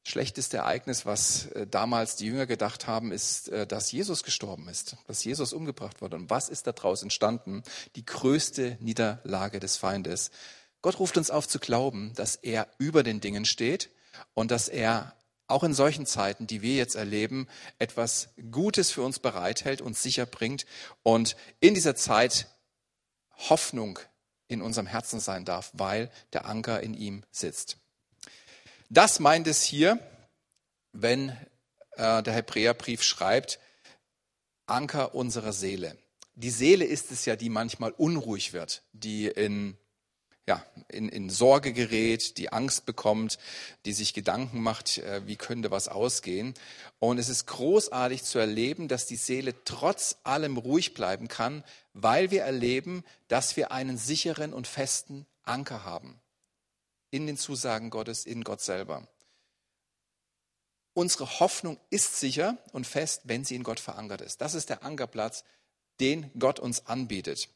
Schlechteste 0.03 0.57
Ereignis, 0.57 1.05
was 1.05 1.45
äh, 1.47 1.67
damals 1.67 2.15
die 2.15 2.25
Jünger 2.25 2.47
gedacht 2.47 2.87
haben, 2.87 3.11
ist, 3.11 3.49
äh, 3.49 3.67
dass 3.67 3.91
Jesus 3.91 4.23
gestorben 4.23 4.67
ist, 4.67 4.97
dass 5.05 5.23
Jesus 5.23 5.53
umgebracht 5.53 6.01
wurde. 6.01 6.15
Und 6.15 6.31
was 6.31 6.49
ist 6.49 6.65
daraus 6.65 7.03
entstanden? 7.03 7.61
Die 7.95 8.05
größte 8.05 8.77
Niederlage 8.79 9.59
des 9.59 9.77
Feindes. 9.77 10.31
Gott 10.81 10.99
ruft 10.99 11.17
uns 11.17 11.29
auf 11.29 11.47
zu 11.47 11.59
glauben, 11.59 12.13
dass 12.15 12.35
er 12.35 12.67
über 12.79 13.03
den 13.03 13.21
Dingen 13.21 13.45
steht 13.45 13.91
und 14.33 14.49
dass 14.49 14.69
er 14.69 15.15
auch 15.51 15.63
in 15.63 15.73
solchen 15.73 16.05
Zeiten, 16.05 16.47
die 16.47 16.61
wir 16.61 16.75
jetzt 16.75 16.95
erleben, 16.95 17.47
etwas 17.79 18.29
Gutes 18.51 18.91
für 18.91 19.03
uns 19.03 19.19
bereithält, 19.19 19.81
uns 19.81 20.01
sicher 20.01 20.25
bringt 20.25 20.65
und 21.03 21.35
in 21.59 21.73
dieser 21.73 21.95
Zeit 21.95 22.47
Hoffnung 23.49 23.99
in 24.47 24.61
unserem 24.61 24.87
Herzen 24.87 25.19
sein 25.19 25.45
darf, 25.45 25.71
weil 25.73 26.11
der 26.33 26.45
Anker 26.45 26.81
in 26.81 26.93
ihm 26.93 27.23
sitzt. 27.31 27.77
Das 28.89 29.19
meint 29.19 29.47
es 29.47 29.63
hier, 29.63 29.99
wenn 30.91 31.29
äh, 31.91 32.21
der 32.21 32.33
Hebräerbrief 32.33 33.03
schreibt, 33.03 33.59
Anker 34.65 35.15
unserer 35.15 35.53
Seele. 35.53 35.97
Die 36.35 36.49
Seele 36.49 36.85
ist 36.85 37.11
es 37.11 37.25
ja, 37.25 37.35
die 37.35 37.49
manchmal 37.49 37.91
unruhig 37.91 38.53
wird, 38.53 38.83
die 38.93 39.27
in 39.27 39.77
ja, 40.47 40.65
in, 40.87 41.07
in 41.07 41.29
Sorge 41.29 41.71
gerät, 41.71 42.37
die 42.37 42.51
Angst 42.51 42.85
bekommt, 42.85 43.37
die 43.85 43.93
sich 43.93 44.13
Gedanken 44.13 44.61
macht, 44.61 44.97
äh, 44.97 45.25
wie 45.25 45.35
könnte 45.35 45.71
was 45.71 45.87
ausgehen. 45.87 46.53
Und 46.99 47.19
es 47.19 47.29
ist 47.29 47.45
großartig 47.45 48.23
zu 48.23 48.39
erleben, 48.39 48.87
dass 48.87 49.05
die 49.05 49.15
Seele 49.15 49.53
trotz 49.65 50.17
allem 50.23 50.57
ruhig 50.57 50.93
bleiben 50.93 51.27
kann, 51.27 51.63
weil 51.93 52.31
wir 52.31 52.41
erleben, 52.43 53.03
dass 53.27 53.55
wir 53.55 53.71
einen 53.71 53.97
sicheren 53.97 54.53
und 54.53 54.67
festen 54.67 55.25
Anker 55.43 55.85
haben 55.85 56.19
in 57.11 57.27
den 57.27 57.37
Zusagen 57.37 57.89
Gottes, 57.89 58.25
in 58.25 58.43
Gott 58.43 58.61
selber. 58.61 59.07
Unsere 60.93 61.39
Hoffnung 61.39 61.79
ist 61.89 62.19
sicher 62.19 62.57
und 62.73 62.87
fest, 62.87 63.21
wenn 63.25 63.45
sie 63.45 63.55
in 63.55 63.63
Gott 63.63 63.79
verankert 63.79 64.21
ist. 64.21 64.41
Das 64.41 64.53
ist 64.55 64.69
der 64.69 64.83
Ankerplatz, 64.83 65.43
den 65.99 66.31
Gott 66.37 66.59
uns 66.59 66.87
anbietet. 66.87 67.49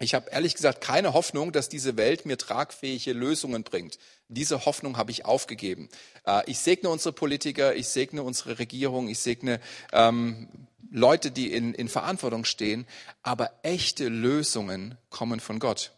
Ich 0.00 0.14
habe 0.14 0.30
ehrlich 0.30 0.54
gesagt 0.54 0.80
keine 0.80 1.12
Hoffnung, 1.12 1.50
dass 1.50 1.68
diese 1.68 1.96
Welt 1.96 2.24
mir 2.24 2.38
tragfähige 2.38 3.12
Lösungen 3.12 3.64
bringt. 3.64 3.98
Diese 4.28 4.64
Hoffnung 4.64 4.96
habe 4.96 5.10
ich 5.10 5.24
aufgegeben. 5.24 5.88
Äh, 6.24 6.48
ich 6.48 6.58
segne 6.58 6.88
unsere 6.88 7.12
Politiker, 7.12 7.74
ich 7.74 7.88
segne 7.88 8.22
unsere 8.22 8.58
Regierung, 8.60 9.08
ich 9.08 9.18
segne 9.18 9.60
ähm, 9.92 10.48
Leute, 10.90 11.30
die 11.30 11.52
in, 11.52 11.74
in 11.74 11.88
Verantwortung 11.88 12.44
stehen, 12.44 12.86
aber 13.22 13.58
echte 13.62 14.08
Lösungen 14.08 14.96
kommen 15.10 15.40
von 15.40 15.58
Gott. 15.58 15.92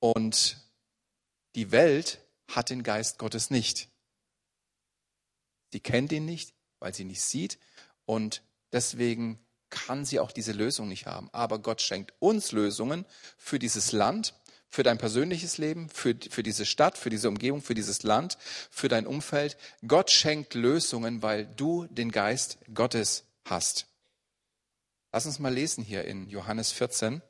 Und 0.00 0.58
die 1.54 1.70
Welt 1.70 2.20
hat 2.48 2.70
den 2.70 2.82
Geist 2.82 3.18
Gottes 3.18 3.50
nicht. 3.50 3.88
Sie 5.72 5.80
kennt 5.80 6.12
ihn 6.12 6.24
nicht, 6.24 6.54
weil 6.80 6.94
sie 6.94 7.04
nicht 7.04 7.22
sieht 7.22 7.58
und 8.06 8.42
deswegen 8.72 9.38
kann 9.70 10.04
sie 10.04 10.20
auch 10.20 10.32
diese 10.32 10.52
Lösung 10.52 10.88
nicht 10.88 11.06
haben. 11.06 11.28
Aber 11.32 11.58
Gott 11.58 11.82
schenkt 11.82 12.12
uns 12.18 12.52
Lösungen 12.52 13.04
für 13.36 13.58
dieses 13.58 13.92
Land, 13.92 14.34
für 14.68 14.82
dein 14.82 14.98
persönliches 14.98 15.58
Leben, 15.58 15.88
für, 15.88 16.14
für 16.30 16.42
diese 16.42 16.66
Stadt, 16.66 16.98
für 16.98 17.10
diese 17.10 17.28
Umgebung, 17.28 17.62
für 17.62 17.74
dieses 17.74 18.02
Land, 18.02 18.38
für 18.70 18.88
dein 18.88 19.06
Umfeld. 19.06 19.56
Gott 19.86 20.10
schenkt 20.10 20.54
Lösungen, 20.54 21.22
weil 21.22 21.46
du 21.46 21.86
den 21.86 22.12
Geist 22.12 22.58
Gottes 22.74 23.24
hast. 23.44 23.86
Lass 25.12 25.26
uns 25.26 25.38
mal 25.38 25.52
lesen 25.52 25.84
hier 25.84 26.04
in 26.04 26.28
Johannes 26.28 26.72
14. 26.72 27.22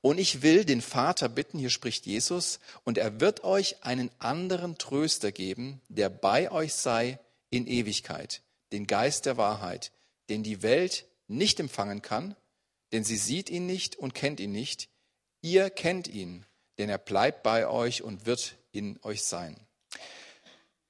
Und 0.00 0.18
ich 0.18 0.42
will 0.42 0.64
den 0.64 0.80
Vater 0.80 1.28
bitten, 1.28 1.58
hier 1.58 1.70
spricht 1.70 2.06
Jesus, 2.06 2.60
und 2.84 2.98
er 2.98 3.20
wird 3.20 3.42
euch 3.42 3.82
einen 3.82 4.10
anderen 4.18 4.78
Tröster 4.78 5.32
geben, 5.32 5.80
der 5.88 6.08
bei 6.08 6.50
euch 6.50 6.74
sei 6.74 7.18
in 7.50 7.66
Ewigkeit, 7.66 8.42
den 8.72 8.86
Geist 8.86 9.26
der 9.26 9.36
Wahrheit, 9.36 9.92
den 10.28 10.42
die 10.42 10.62
Welt 10.62 11.06
nicht 11.26 11.60
empfangen 11.60 12.02
kann, 12.02 12.36
denn 12.92 13.04
sie 13.04 13.16
sieht 13.16 13.50
ihn 13.50 13.66
nicht 13.66 13.96
und 13.96 14.14
kennt 14.14 14.40
ihn 14.40 14.52
nicht. 14.52 14.88
Ihr 15.40 15.70
kennt 15.70 16.08
ihn, 16.08 16.44
denn 16.78 16.88
er 16.88 16.98
bleibt 16.98 17.42
bei 17.42 17.66
euch 17.68 18.02
und 18.02 18.26
wird 18.26 18.56
in 18.72 18.98
euch 19.02 19.22
sein. 19.22 19.56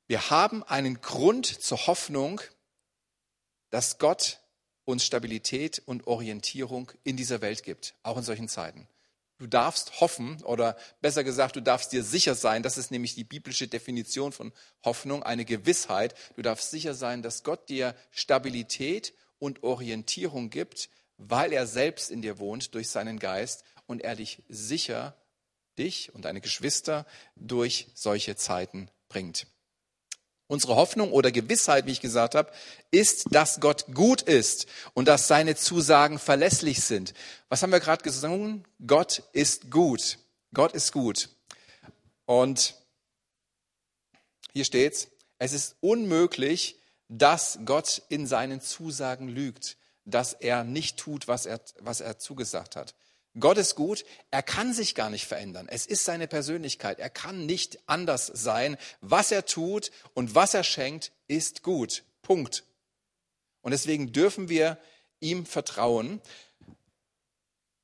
Wir 0.06 0.30
haben 0.30 0.62
einen 0.62 1.00
Grund 1.00 1.46
zur 1.46 1.86
Hoffnung, 1.86 2.40
dass 3.70 3.98
Gott 3.98 4.40
uns 4.84 5.04
Stabilität 5.04 5.82
und 5.84 6.06
Orientierung 6.06 6.90
in 7.04 7.16
dieser 7.16 7.42
Welt 7.42 7.62
gibt, 7.62 7.94
auch 8.02 8.16
in 8.16 8.22
solchen 8.22 8.48
Zeiten. 8.48 8.88
Du 9.38 9.46
darfst 9.46 10.00
hoffen, 10.00 10.42
oder 10.42 10.76
besser 11.00 11.22
gesagt, 11.22 11.56
du 11.56 11.62
darfst 11.62 11.92
dir 11.92 12.02
sicher 12.02 12.34
sein, 12.34 12.62
das 12.62 12.76
ist 12.76 12.90
nämlich 12.90 13.14
die 13.14 13.22
biblische 13.22 13.68
Definition 13.68 14.32
von 14.32 14.52
Hoffnung, 14.84 15.22
eine 15.22 15.44
Gewissheit. 15.44 16.14
Du 16.34 16.42
darfst 16.42 16.70
sicher 16.70 16.94
sein, 16.94 17.22
dass 17.22 17.44
Gott 17.44 17.68
dir 17.68 17.94
Stabilität 18.10 19.12
und 19.38 19.62
Orientierung 19.62 20.50
gibt, 20.50 20.90
weil 21.16 21.52
er 21.52 21.66
selbst 21.66 22.10
in 22.10 22.22
dir 22.22 22.38
wohnt 22.38 22.74
durch 22.74 22.88
seinen 22.88 23.18
Geist 23.18 23.64
und 23.86 24.02
er 24.02 24.16
dich 24.16 24.42
sicher, 24.48 25.16
dich 25.78 26.14
und 26.14 26.24
deine 26.24 26.40
Geschwister 26.40 27.06
durch 27.36 27.88
solche 27.94 28.36
Zeiten 28.36 28.90
bringt. 29.08 29.46
Unsere 30.46 30.76
Hoffnung 30.76 31.12
oder 31.12 31.30
Gewissheit, 31.30 31.84
wie 31.84 31.92
ich 31.92 32.00
gesagt 32.00 32.34
habe, 32.34 32.50
ist, 32.90 33.26
dass 33.32 33.60
Gott 33.60 33.84
gut 33.92 34.22
ist 34.22 34.66
und 34.94 35.06
dass 35.06 35.28
seine 35.28 35.56
Zusagen 35.56 36.18
verlässlich 36.18 36.80
sind. 36.80 37.12
Was 37.50 37.62
haben 37.62 37.70
wir 37.70 37.80
gerade 37.80 38.02
gesungen? 38.02 38.64
Gott 38.86 39.22
ist 39.32 39.70
gut. 39.70 40.18
Gott 40.54 40.72
ist 40.72 40.92
gut. 40.92 41.28
Und 42.24 42.74
hier 44.54 44.64
steht's, 44.64 45.08
es 45.38 45.52
ist 45.52 45.76
unmöglich, 45.80 46.80
dass 47.08 47.58
Gott 47.64 48.02
in 48.08 48.26
seinen 48.26 48.60
Zusagen 48.60 49.28
lügt, 49.28 49.76
dass 50.04 50.32
er 50.32 50.64
nicht 50.64 50.98
tut, 50.98 51.28
was 51.28 51.46
er, 51.46 51.60
was 51.80 52.00
er 52.00 52.18
zugesagt 52.18 52.76
hat. 52.76 52.94
Gott 53.38 53.58
ist 53.58 53.74
gut, 53.74 54.04
er 54.30 54.42
kann 54.42 54.72
sich 54.72 54.94
gar 54.94 55.10
nicht 55.10 55.26
verändern. 55.26 55.68
Es 55.68 55.86
ist 55.86 56.04
seine 56.04 56.26
Persönlichkeit. 56.26 56.98
Er 56.98 57.10
kann 57.10 57.46
nicht 57.46 57.78
anders 57.86 58.26
sein. 58.26 58.76
Was 59.00 59.30
er 59.30 59.44
tut 59.44 59.90
und 60.14 60.34
was 60.34 60.54
er 60.54 60.64
schenkt, 60.64 61.12
ist 61.28 61.62
gut. 61.62 62.04
Punkt. 62.22 62.64
Und 63.60 63.72
deswegen 63.72 64.12
dürfen 64.12 64.48
wir 64.48 64.78
ihm 65.20 65.46
vertrauen. 65.46 66.20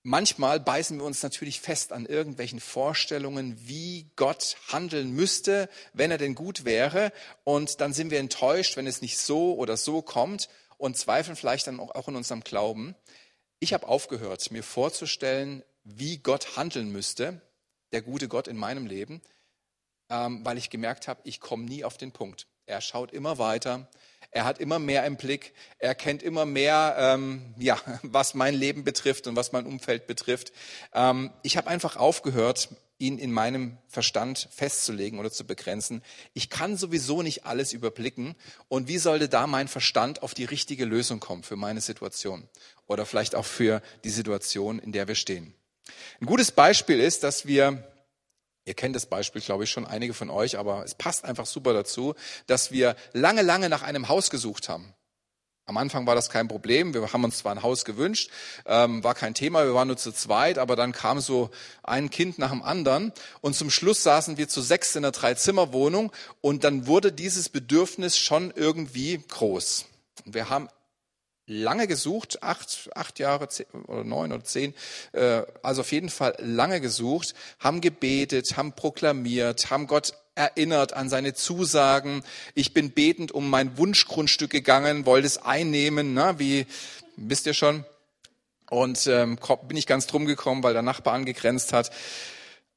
Manchmal 0.06 0.60
beißen 0.60 0.98
wir 0.98 1.04
uns 1.06 1.22
natürlich 1.22 1.62
fest 1.62 1.90
an 1.90 2.04
irgendwelchen 2.04 2.60
Vorstellungen, 2.60 3.56
wie 3.66 4.10
Gott 4.16 4.58
handeln 4.68 5.12
müsste, 5.12 5.70
wenn 5.94 6.10
er 6.10 6.18
denn 6.18 6.34
gut 6.34 6.66
wäre. 6.66 7.10
Und 7.42 7.80
dann 7.80 7.94
sind 7.94 8.10
wir 8.10 8.18
enttäuscht, 8.18 8.76
wenn 8.76 8.86
es 8.86 9.00
nicht 9.00 9.16
so 9.16 9.54
oder 9.54 9.78
so 9.78 10.02
kommt 10.02 10.50
und 10.76 10.98
zweifeln 10.98 11.36
vielleicht 11.36 11.68
dann 11.68 11.80
auch 11.80 12.06
in 12.06 12.16
unserem 12.16 12.44
Glauben. 12.44 12.94
Ich 13.60 13.72
habe 13.72 13.88
aufgehört, 13.88 14.50
mir 14.50 14.62
vorzustellen, 14.62 15.64
wie 15.84 16.18
Gott 16.18 16.58
handeln 16.58 16.92
müsste, 16.92 17.40
der 17.92 18.02
gute 18.02 18.28
Gott 18.28 18.46
in 18.46 18.58
meinem 18.58 18.84
Leben, 18.84 19.22
ähm, 20.10 20.44
weil 20.44 20.58
ich 20.58 20.68
gemerkt 20.68 21.08
habe, 21.08 21.22
ich 21.24 21.40
komme 21.40 21.64
nie 21.64 21.82
auf 21.82 21.96
den 21.96 22.12
Punkt. 22.12 22.46
Er 22.66 22.82
schaut 22.82 23.10
immer 23.10 23.38
weiter, 23.38 23.88
er 24.34 24.44
hat 24.44 24.58
immer 24.58 24.78
mehr 24.78 25.06
im 25.06 25.16
Blick, 25.16 25.54
er 25.78 25.94
kennt 25.94 26.22
immer 26.22 26.44
mehr, 26.44 26.96
ähm, 26.98 27.54
ja, 27.56 27.78
was 28.02 28.34
mein 28.34 28.54
Leben 28.54 28.84
betrifft 28.84 29.26
und 29.26 29.36
was 29.36 29.52
mein 29.52 29.64
Umfeld 29.64 30.06
betrifft. 30.06 30.52
Ähm, 30.92 31.30
ich 31.42 31.56
habe 31.56 31.68
einfach 31.68 31.96
aufgehört, 31.96 32.68
ihn 32.98 33.18
in 33.18 33.32
meinem 33.32 33.78
Verstand 33.88 34.48
festzulegen 34.52 35.18
oder 35.18 35.30
zu 35.30 35.44
begrenzen. 35.44 36.02
Ich 36.32 36.50
kann 36.50 36.76
sowieso 36.76 37.22
nicht 37.22 37.44
alles 37.44 37.72
überblicken. 37.72 38.34
Und 38.68 38.88
wie 38.88 38.98
sollte 38.98 39.28
da 39.28 39.46
mein 39.46 39.68
Verstand 39.68 40.22
auf 40.22 40.34
die 40.34 40.44
richtige 40.44 40.84
Lösung 40.84 41.20
kommen 41.20 41.42
für 41.42 41.56
meine 41.56 41.80
Situation 41.80 42.48
oder 42.86 43.06
vielleicht 43.06 43.34
auch 43.34 43.44
für 43.44 43.82
die 44.04 44.10
Situation, 44.10 44.78
in 44.78 44.92
der 44.92 45.08
wir 45.08 45.16
stehen? 45.16 45.54
Ein 46.20 46.26
gutes 46.26 46.52
Beispiel 46.52 47.00
ist, 47.00 47.24
dass 47.24 47.46
wir 47.46 47.84
Ihr 48.64 48.74
kennt 48.74 48.96
das 48.96 49.06
Beispiel, 49.06 49.42
glaube 49.42 49.64
ich, 49.64 49.70
schon 49.70 49.86
einige 49.86 50.14
von 50.14 50.30
euch, 50.30 50.58
aber 50.58 50.84
es 50.84 50.94
passt 50.94 51.24
einfach 51.24 51.46
super 51.46 51.72
dazu, 51.72 52.14
dass 52.46 52.72
wir 52.72 52.96
lange, 53.12 53.42
lange 53.42 53.68
nach 53.68 53.82
einem 53.82 54.08
Haus 54.08 54.30
gesucht 54.30 54.68
haben. 54.68 54.94
Am 55.66 55.78
Anfang 55.78 56.06
war 56.06 56.14
das 56.14 56.28
kein 56.28 56.46
Problem. 56.46 56.92
Wir 56.92 57.10
haben 57.12 57.24
uns 57.24 57.38
zwar 57.38 57.52
ein 57.52 57.62
Haus 57.62 57.86
gewünscht, 57.86 58.30
ähm, 58.66 59.02
war 59.02 59.14
kein 59.14 59.32
Thema, 59.32 59.64
wir 59.64 59.74
waren 59.74 59.88
nur 59.88 59.96
zu 59.96 60.12
zweit, 60.12 60.58
aber 60.58 60.76
dann 60.76 60.92
kam 60.92 61.20
so 61.20 61.50
ein 61.82 62.10
Kind 62.10 62.38
nach 62.38 62.50
dem 62.50 62.62
anderen 62.62 63.12
und 63.40 63.56
zum 63.56 63.70
Schluss 63.70 64.02
saßen 64.02 64.36
wir 64.36 64.46
zu 64.46 64.60
sechs 64.60 64.94
in 64.94 65.04
einer 65.04 65.12
Dreizimmerwohnung 65.12 66.12
und 66.42 66.64
dann 66.64 66.86
wurde 66.86 67.12
dieses 67.12 67.48
Bedürfnis 67.48 68.18
schon 68.18 68.52
irgendwie 68.54 69.22
groß. 69.26 69.86
Wir 70.26 70.50
haben 70.50 70.68
lange 71.46 71.86
gesucht, 71.86 72.42
acht, 72.42 72.90
acht 72.94 73.18
Jahre 73.18 73.48
zehn, 73.48 73.66
oder 73.86 74.04
neun 74.04 74.32
oder 74.32 74.44
zehn, 74.44 74.74
äh, 75.12 75.42
also 75.62 75.82
auf 75.82 75.92
jeden 75.92 76.08
Fall 76.08 76.34
lange 76.38 76.80
gesucht, 76.80 77.34
haben 77.58 77.80
gebetet, 77.80 78.56
haben 78.56 78.72
proklamiert, 78.72 79.70
haben 79.70 79.86
Gott 79.86 80.14
erinnert 80.34 80.94
an 80.94 81.08
seine 81.08 81.34
Zusagen. 81.34 82.22
Ich 82.54 82.74
bin 82.74 82.90
betend 82.90 83.32
um 83.32 83.48
mein 83.48 83.78
Wunschgrundstück 83.78 84.50
gegangen, 84.50 85.06
wollte 85.06 85.26
es 85.26 85.38
einnehmen, 85.38 86.14
na, 86.14 86.38
wie 86.38 86.66
wisst 87.16 87.46
ihr 87.46 87.54
schon. 87.54 87.84
Und 88.70 89.06
ähm, 89.06 89.38
bin 89.68 89.76
ich 89.76 89.86
ganz 89.86 90.06
drum 90.06 90.24
gekommen, 90.24 90.62
weil 90.62 90.72
der 90.72 90.82
Nachbar 90.82 91.14
angegrenzt 91.14 91.72
hat. 91.72 91.90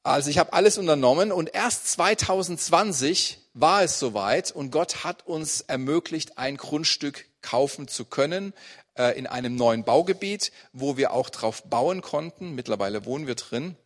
Also 0.04 0.30
ich 0.30 0.38
habe 0.38 0.52
alles 0.52 0.78
unternommen 0.78 1.32
und 1.32 1.52
erst 1.54 1.90
2020 1.92 3.38
war 3.54 3.82
es 3.82 3.98
soweit 3.98 4.52
und 4.52 4.70
Gott 4.70 5.02
hat 5.04 5.26
uns 5.26 5.62
ermöglicht, 5.62 6.38
ein 6.38 6.56
Grundstück 6.56 7.27
kaufen 7.42 7.88
zu 7.88 8.04
können 8.04 8.52
äh, 8.96 9.18
in 9.18 9.26
einem 9.26 9.56
neuen 9.56 9.84
Baugebiet, 9.84 10.52
wo 10.72 10.96
wir 10.96 11.12
auch 11.12 11.30
drauf 11.30 11.62
bauen 11.64 12.02
konnten. 12.02 12.54
Mittlerweile 12.54 13.04
wohnen 13.04 13.26
wir 13.26 13.34
drin. 13.34 13.76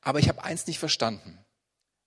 Aber 0.00 0.18
ich 0.18 0.28
habe 0.28 0.44
eins 0.44 0.66
nicht 0.66 0.78
verstanden. 0.78 1.38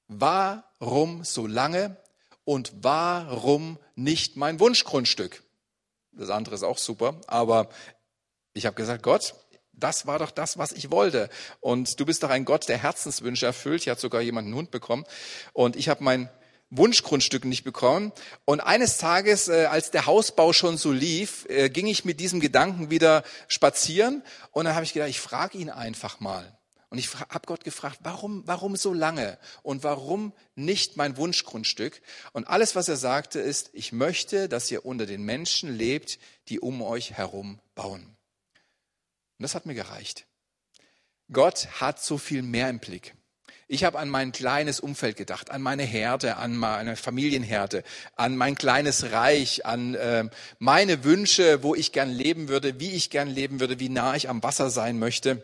Warum 0.07 1.23
so 1.23 1.47
lange 1.47 1.97
und 2.45 2.71
warum 2.81 3.77
nicht 3.95 4.37
mein 4.37 4.59
Wunschgrundstück? 4.59 5.43
Das 6.11 6.29
andere 6.29 6.55
ist 6.55 6.63
auch 6.63 6.77
super, 6.77 7.19
aber 7.27 7.69
ich 8.53 8.65
habe 8.65 8.75
gesagt, 8.75 9.03
Gott, 9.03 9.35
das 9.73 10.07
war 10.07 10.17
doch 10.17 10.31
das, 10.31 10.57
was 10.57 10.71
ich 10.71 10.89
wollte. 10.89 11.29
Und 11.59 11.99
du 11.99 12.05
bist 12.05 12.23
doch 12.23 12.29
ein 12.29 12.45
Gott, 12.45 12.67
der 12.67 12.79
Herzenswünsche 12.79 13.45
erfüllt. 13.45 13.83
Hier 13.83 13.91
hat 13.91 13.99
sogar 13.99 14.21
jemand 14.21 14.45
einen 14.45 14.55
Hund 14.55 14.71
bekommen. 14.71 15.05
Und 15.53 15.75
ich 15.75 15.89
habe 15.89 16.03
mein 16.03 16.29
Wunschgrundstück 16.69 17.45
nicht 17.45 17.63
bekommen. 17.63 18.11
Und 18.45 18.59
eines 18.59 18.97
Tages, 18.97 19.47
äh, 19.47 19.65
als 19.65 19.91
der 19.91 20.05
Hausbau 20.05 20.53
schon 20.53 20.77
so 20.77 20.91
lief, 20.91 21.45
äh, 21.49 21.69
ging 21.69 21.87
ich 21.87 22.05
mit 22.05 22.19
diesem 22.19 22.39
Gedanken 22.39 22.89
wieder 22.89 23.23
spazieren. 23.47 24.23
Und 24.51 24.65
dann 24.65 24.75
habe 24.75 24.83
ich 24.83 24.93
gedacht, 24.93 25.09
ich 25.09 25.19
frage 25.19 25.57
ihn 25.57 25.69
einfach 25.69 26.19
mal. 26.19 26.57
Und 26.89 26.99
ich 26.99 27.13
habe 27.15 27.45
Gott 27.45 27.65
gefragt, 27.65 27.99
warum, 28.03 28.43
warum 28.45 28.77
so 28.77 28.93
lange 28.93 29.37
und 29.61 29.83
warum 29.83 30.31
nicht 30.55 30.95
mein 30.95 31.17
Wunschgrundstück? 31.17 32.01
Und 32.31 32.47
alles, 32.47 32.75
was 32.75 32.87
er 32.87 32.95
sagte, 32.95 33.39
ist, 33.39 33.69
ich 33.73 33.91
möchte, 33.91 34.47
dass 34.47 34.71
ihr 34.71 34.85
unter 34.85 35.05
den 35.05 35.23
Menschen 35.23 35.75
lebt, 35.75 36.17
die 36.47 36.61
um 36.61 36.81
euch 36.81 37.11
herum 37.11 37.59
bauen. 37.75 38.03
Und 38.03 39.43
das 39.43 39.53
hat 39.53 39.65
mir 39.65 39.75
gereicht. 39.75 40.27
Gott 41.31 41.67
hat 41.81 42.01
so 42.01 42.17
viel 42.17 42.41
mehr 42.41 42.69
im 42.69 42.79
Blick. 42.79 43.16
Ich 43.69 43.83
habe 43.83 43.99
an 43.99 44.07
mein 44.07 44.31
kleines 44.31 44.79
Umfeld 44.79 45.17
gedacht, 45.17 45.51
an 45.51 45.61
meine 45.61 45.83
Herde, 45.83 46.37
an 46.37 46.55
meine 46.55 46.95
Familienherde, 46.95 47.83
an 48.15 48.37
mein 48.37 48.55
kleines 48.55 49.11
Reich, 49.11 49.65
an 49.65 49.93
äh, 49.93 50.29
meine 50.57 51.03
Wünsche, 51.03 51.63
wo 51.63 51.75
ich 51.75 51.91
gern 51.91 52.09
leben 52.09 52.47
würde, 52.47 52.79
wie 52.79 52.91
ich 52.91 53.09
gern 53.09 53.27
leben 53.27 53.59
würde, 53.59 53.77
wie 53.81 53.89
nah 53.89 54.15
ich 54.15 54.29
am 54.29 54.41
Wasser 54.41 54.69
sein 54.69 54.99
möchte. 54.99 55.41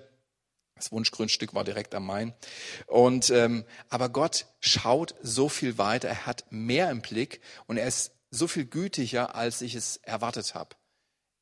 Das 0.75 0.93
Wunschgrundstück 0.93 1.53
war 1.53 1.65
direkt 1.65 1.93
am 1.95 2.05
Main. 2.05 2.33
Und 2.87 3.29
ähm, 3.29 3.65
aber 3.89 4.07
Gott 4.07 4.45
schaut 4.61 5.15
so 5.21 5.49
viel 5.49 5.77
weiter. 5.77 6.07
Er 6.07 6.25
hat 6.25 6.45
mehr 6.49 6.89
im 6.91 7.01
Blick 7.01 7.41
und 7.67 7.75
er 7.75 7.87
ist 7.87 8.13
so 8.31 8.47
viel 8.47 8.65
gütiger, 8.65 9.35
als 9.35 9.61
ich 9.61 9.75
es 9.75 9.97
erwartet 9.97 10.55
habe. 10.55 10.75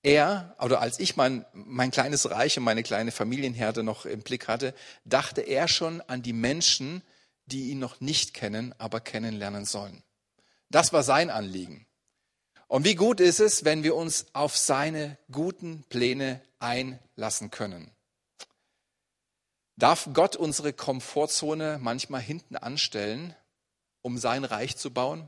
Er, 0.04 0.56
oder 0.60 0.82
als 0.82 1.00
ich 1.00 1.16
mein, 1.16 1.46
mein 1.54 1.92
kleines 1.92 2.30
Reich 2.30 2.58
und 2.58 2.64
meine 2.64 2.84
kleine 2.84 3.12
Familienherde 3.12 3.84
noch 3.84 4.06
im 4.06 4.22
Blick 4.22 4.48
hatte, 4.48 4.74
dachte 5.06 5.42
er 5.42 5.68
schon 5.68 6.02
an 6.02 6.24
die 6.24 6.34
Menschen, 6.34 7.04
die 7.46 7.70
ihn 7.70 7.80
noch 7.80 8.02
nicht 8.02 8.34
kennen, 8.34 8.74
aber 8.80 9.00
kennenlernen 9.00 9.66
sollen. 9.66 10.04
Das 10.70 10.92
war 10.94 11.04
sein 11.04 11.30
Anliegen. 11.30 11.86
Und 12.68 12.86
wie 12.86 12.96
gut 12.96 13.20
ist 13.20 13.40
es, 13.40 13.66
wenn 13.66 13.84
wir 13.84 13.96
uns 13.96 14.28
auf 14.34 14.58
seine 14.58 15.18
guten 15.30 15.84
Pläne 15.90 16.42
einlassen 16.60 17.52
können. 17.52 17.92
Darf 19.76 20.10
Gott 20.14 20.36
unsere 20.36 20.74
Komfortzone 20.74 21.80
manchmal 21.82 22.22
hinten 22.22 22.56
anstellen, 22.56 23.36
um 24.02 24.18
sein 24.18 24.46
Reich 24.46 24.78
zu 24.78 24.92
bauen? 24.92 25.28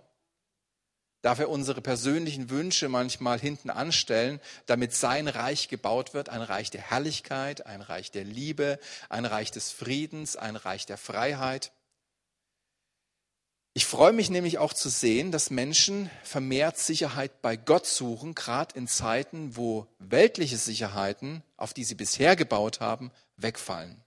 Darf 1.23 1.39
er 1.39 1.49
unsere 1.49 1.79
persönlichen 1.79 2.49
Wünsche 2.49 2.89
manchmal 2.89 3.39
hinten 3.39 3.69
anstellen, 3.69 4.41
damit 4.65 4.93
sein 4.93 5.29
Reich 5.29 5.69
gebaut 5.69 6.13
wird, 6.13 6.27
ein 6.27 6.41
Reich 6.41 6.69
der 6.69 6.81
Herrlichkeit, 6.81 7.65
ein 7.65 7.81
Reich 7.81 8.11
der 8.11 8.25
Liebe, 8.25 8.77
ein 9.07 9.23
Reich 9.23 9.49
des 9.49 9.71
Friedens, 9.71 10.35
ein 10.35 10.57
Reich 10.57 10.85
der 10.85 10.97
Freiheit? 10.97 11.71
Ich 13.73 13.85
freue 13.85 14.11
mich 14.11 14.29
nämlich 14.29 14.57
auch 14.57 14.73
zu 14.73 14.89
sehen, 14.89 15.31
dass 15.31 15.49
Menschen 15.49 16.11
vermehrt 16.23 16.77
Sicherheit 16.77 17.41
bei 17.41 17.55
Gott 17.55 17.87
suchen, 17.87 18.35
gerade 18.35 18.77
in 18.77 18.89
Zeiten, 18.89 19.55
wo 19.55 19.87
weltliche 19.99 20.57
Sicherheiten, 20.57 21.41
auf 21.55 21.73
die 21.73 21.85
sie 21.85 21.95
bisher 21.95 22.35
gebaut 22.35 22.81
haben, 22.81 23.11
wegfallen. 23.37 24.02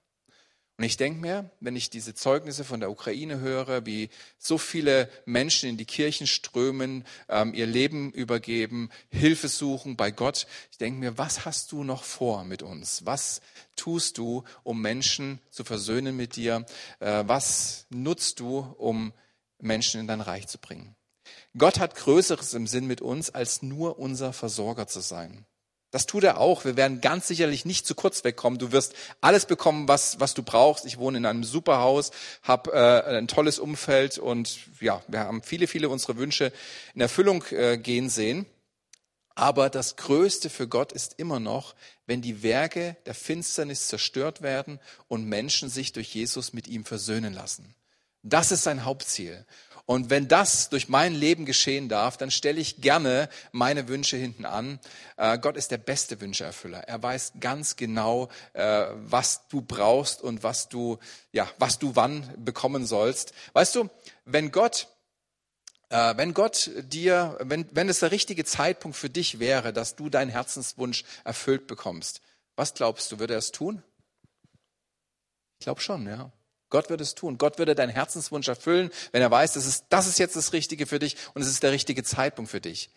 Und 0.79 0.85
ich 0.85 0.99
denke 0.99 1.21
mir, 1.21 1.51
wenn 1.61 1.75
ich 1.75 1.89
diese 1.89 2.15
Zeugnisse 2.15 2.62
von 2.62 2.81
der 2.81 2.91
Ukraine 2.91 3.41
höre, 3.41 3.87
wie 3.87 4.11
so 4.39 4.59
viele 4.59 5.09
Menschen 5.25 5.71
in 5.71 5.79
die 5.79 5.87
Kirchen 5.87 6.27
strömen, 6.27 7.05
ähm, 7.31 7.55
ihr 7.55 7.67
Leben 7.67 8.12
übergeben, 8.12 8.91
Hilfe 9.09 9.49
suchen 9.49 9.97
bei 9.97 10.11
Gott, 10.11 10.47
ich 10.71 10.77
denke 10.77 11.01
mir, 11.01 11.17
was 11.17 11.47
hast 11.47 11.73
du 11.73 11.83
noch 11.83 12.05
vor 12.05 12.45
mit 12.45 12.62
uns? 12.62 13.07
Was 13.07 13.41
tust 13.75 14.19
du, 14.19 14.45
um 14.65 14.83
Menschen 14.83 15.41
zu 15.51 15.65
versöhnen 15.65 16.15
mit 16.15 16.37
dir? 16.37 16.67
Äh, 17.01 17.25
was 17.27 17.87
nutzt 17.89 18.41
du, 18.41 18.59
um 18.77 19.15
Menschen 19.59 20.01
in 20.01 20.07
dein 20.07 20.21
Reich 20.21 20.47
zu 20.47 20.59
bringen? 20.59 20.95
Gott 21.57 21.79
hat 21.79 21.95
Größeres 21.95 22.53
im 22.53 22.67
Sinn 22.67 22.87
mit 22.87 23.01
uns, 23.01 23.31
als 23.31 23.62
nur 23.62 23.99
unser 23.99 24.35
Versorger 24.35 24.87
zu 24.87 25.01
sein. 25.01 25.47
Das 25.90 26.07
tut 26.07 26.25
er 26.25 26.38
auch. 26.38 26.64
Wir 26.64 26.77
werden 26.77 27.01
ganz 27.01 27.29
sicherlich 27.29 27.64
nicht 27.64 27.87
zu 27.87 27.94
kurz 27.94 28.25
wegkommen. 28.25 28.59
Du 28.59 28.72
wirst 28.72 28.94
alles 29.20 29.46
bekommen, 29.46 29.88
was, 29.88 30.18
was 30.20 30.35
du 30.35 30.42
brauchst. 30.42 30.85
Ich 30.85 30.99
wohne 30.99 31.18
in 31.18 31.27
einem 31.27 31.44
super 31.44 31.79
Haus, 31.79 32.11
habe 32.42 32.72
äh, 32.72 33.16
ein 33.18 33.29
tolles 33.29 33.59
Umfeld 33.59 34.18
und 34.18 34.59
ja, 34.81 35.03
wir 35.09 35.20
haben 35.20 35.42
viele, 35.42 35.66
viele 35.66 35.88
unserer 35.88 36.16
Wünsche 36.16 36.53
in 36.94 37.01
Erfüllung 37.01 37.44
äh, 37.51 37.79
gehen 37.79 38.09
sehen. 38.09 38.46
Aber 39.37 39.68
das 39.68 39.96
Größte 39.96 40.49
für 40.49 40.66
Gott 40.66 40.92
ist 40.92 41.14
immer 41.18 41.38
noch, 41.40 41.75
wenn 42.07 42.22
die 42.22 42.42
Werke 42.42 42.96
der 43.05 43.14
Finsternis 43.14 43.87
zerstört 43.88 44.40
werden 44.40 44.81
und 45.09 45.27
Menschen 45.27 45.68
sich 45.68 45.92
durch 45.92 46.14
Jesus 46.14 46.55
mit 46.55 46.68
ihm 46.68 46.87
versöhnen 46.87 47.35
lassen. 47.35 47.75
Das 48.22 48.51
ist 48.51 48.64
sein 48.64 48.85
Hauptziel. 48.85 49.44
Und 49.87 50.11
wenn 50.11 50.29
das 50.29 50.68
durch 50.68 50.88
mein 50.88 51.14
Leben 51.14 51.46
geschehen 51.46 51.88
darf, 51.88 52.16
dann 52.16 52.31
stelle 52.31 52.61
ich 52.61 52.81
gerne 52.81 53.29
meine 53.53 53.88
Wünsche 53.88 54.16
hinten 54.16 54.44
an. 54.44 54.81
Äh, 55.16 55.38
Gott 55.38 55.57
ist 55.57 55.70
der 55.70 55.79
beste 55.79 56.20
Wünscheerfüller. 56.20 56.81
Er 56.81 57.03
weiß 57.03 57.35
ganz 57.40 57.77
genau, 57.77 58.29
äh, 58.53 58.87
was 58.96 59.49
du 59.49 59.62
brauchst 59.62 60.20
und 60.22 60.42
was 60.42 60.68
du, 60.68 60.99
ja, 61.33 61.49
was 61.59 61.79
du 61.79 61.96
wann 61.96 62.29
bekommen 62.37 62.85
sollst. 62.85 63.33
Weißt 63.55 63.75
du, 63.77 63.88
wenn 64.25 64.51
Gott 64.51 64.88
Äh, 65.88 66.16
wenn 66.16 66.35
Gott 66.35 66.68
dir, 66.83 67.38
wenn, 67.40 67.64
wenn 67.70 67.88
es 67.88 68.01
der 68.01 68.11
richtige 68.11 68.44
Zeitpunkt 68.44 68.96
für 68.96 69.09
dich 69.09 69.38
wäre, 69.38 69.72
dass 69.72 69.94
du 69.94 70.11
deinen 70.11 70.33
Herzenswunsch 70.33 71.05
erfüllt 71.22 71.68
bekommst, 71.68 72.20
was 72.57 72.75
glaubst 72.75 73.12
du, 73.12 73.20
würde 73.20 73.35
er 73.35 73.38
es 73.38 73.53
tun? 73.53 73.85
Ich 75.61 75.64
glaube 75.64 75.81
schon, 75.81 76.09
ja. 76.09 76.33
Gott 76.68 76.90
würde 76.90 77.02
es 77.02 77.14
tun. 77.14 77.38
Gott 77.38 77.59
würde 77.59 77.74
deinen 77.74 77.90
Herzenswunsch 77.90 78.48
erfüllen, 78.48 78.90
wenn 79.12 79.22
er 79.22 79.31
weiß, 79.31 79.52
das 79.52 79.66
ist, 79.66 79.87
das 79.88 80.07
ist 80.07 80.18
jetzt 80.18 80.37
das 80.37 80.52
Richtige 80.52 80.87
für 80.87 80.98
dich 80.98 81.16
und 81.35 81.42
es 81.42 81.48
ist 81.48 81.62
der 81.62 81.72
richtige 81.72 82.02
Zeitpunkt 82.02 82.50
für 82.50 82.61
dich. 82.61 82.90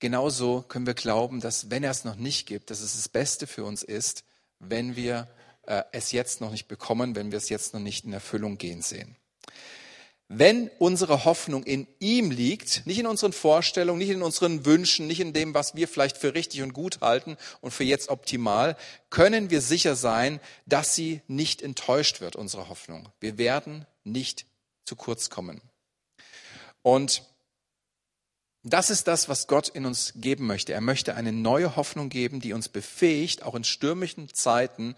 Genauso 0.00 0.62
können 0.62 0.86
wir 0.86 0.94
glauben, 0.94 1.40
dass 1.40 1.70
wenn 1.70 1.84
er 1.84 1.90
es 1.90 2.04
noch 2.04 2.16
nicht 2.16 2.46
gibt, 2.46 2.70
dass 2.70 2.80
es 2.80 2.94
das 2.94 3.08
Beste 3.08 3.46
für 3.46 3.64
uns 3.64 3.82
ist, 3.82 4.24
wenn 4.58 4.96
wir 4.96 5.28
äh, 5.66 5.82
es 5.92 6.12
jetzt 6.12 6.40
noch 6.40 6.50
nicht 6.50 6.68
bekommen, 6.68 7.16
wenn 7.16 7.30
wir 7.30 7.38
es 7.38 7.48
jetzt 7.48 7.74
noch 7.74 7.80
nicht 7.80 8.04
in 8.04 8.12
Erfüllung 8.12 8.58
gehen 8.58 8.82
sehen. 8.82 9.16
Wenn 10.28 10.70
unsere 10.78 11.24
Hoffnung 11.24 11.64
in 11.64 11.86
ihm 11.98 12.30
liegt, 12.30 12.86
nicht 12.86 12.98
in 12.98 13.06
unseren 13.06 13.34
Vorstellungen, 13.34 13.98
nicht 13.98 14.10
in 14.10 14.22
unseren 14.22 14.64
Wünschen, 14.64 15.06
nicht 15.06 15.20
in 15.20 15.34
dem, 15.34 15.52
was 15.52 15.74
wir 15.74 15.86
vielleicht 15.86 16.16
für 16.16 16.34
richtig 16.34 16.62
und 16.62 16.72
gut 16.72 17.02
halten 17.02 17.36
und 17.60 17.72
für 17.72 17.84
jetzt 17.84 18.08
optimal, 18.08 18.76
können 19.10 19.50
wir 19.50 19.60
sicher 19.60 19.96
sein, 19.96 20.40
dass 20.64 20.94
sie 20.94 21.20
nicht 21.28 21.60
enttäuscht 21.60 22.22
wird, 22.22 22.36
unsere 22.36 22.70
Hoffnung. 22.70 23.10
Wir 23.20 23.36
werden 23.36 23.86
nicht 24.02 24.46
zu 24.86 24.96
kurz 24.96 25.28
kommen. 25.28 25.60
Und 26.82 27.22
das 28.62 28.88
ist 28.88 29.06
das, 29.08 29.28
was 29.28 29.46
Gott 29.46 29.68
in 29.68 29.84
uns 29.84 30.14
geben 30.16 30.46
möchte. 30.46 30.72
Er 30.72 30.80
möchte 30.80 31.14
eine 31.14 31.32
neue 31.32 31.76
Hoffnung 31.76 32.08
geben, 32.08 32.40
die 32.40 32.54
uns 32.54 32.70
befähigt, 32.70 33.42
auch 33.42 33.54
in 33.54 33.64
stürmischen 33.64 34.32
Zeiten 34.32 34.96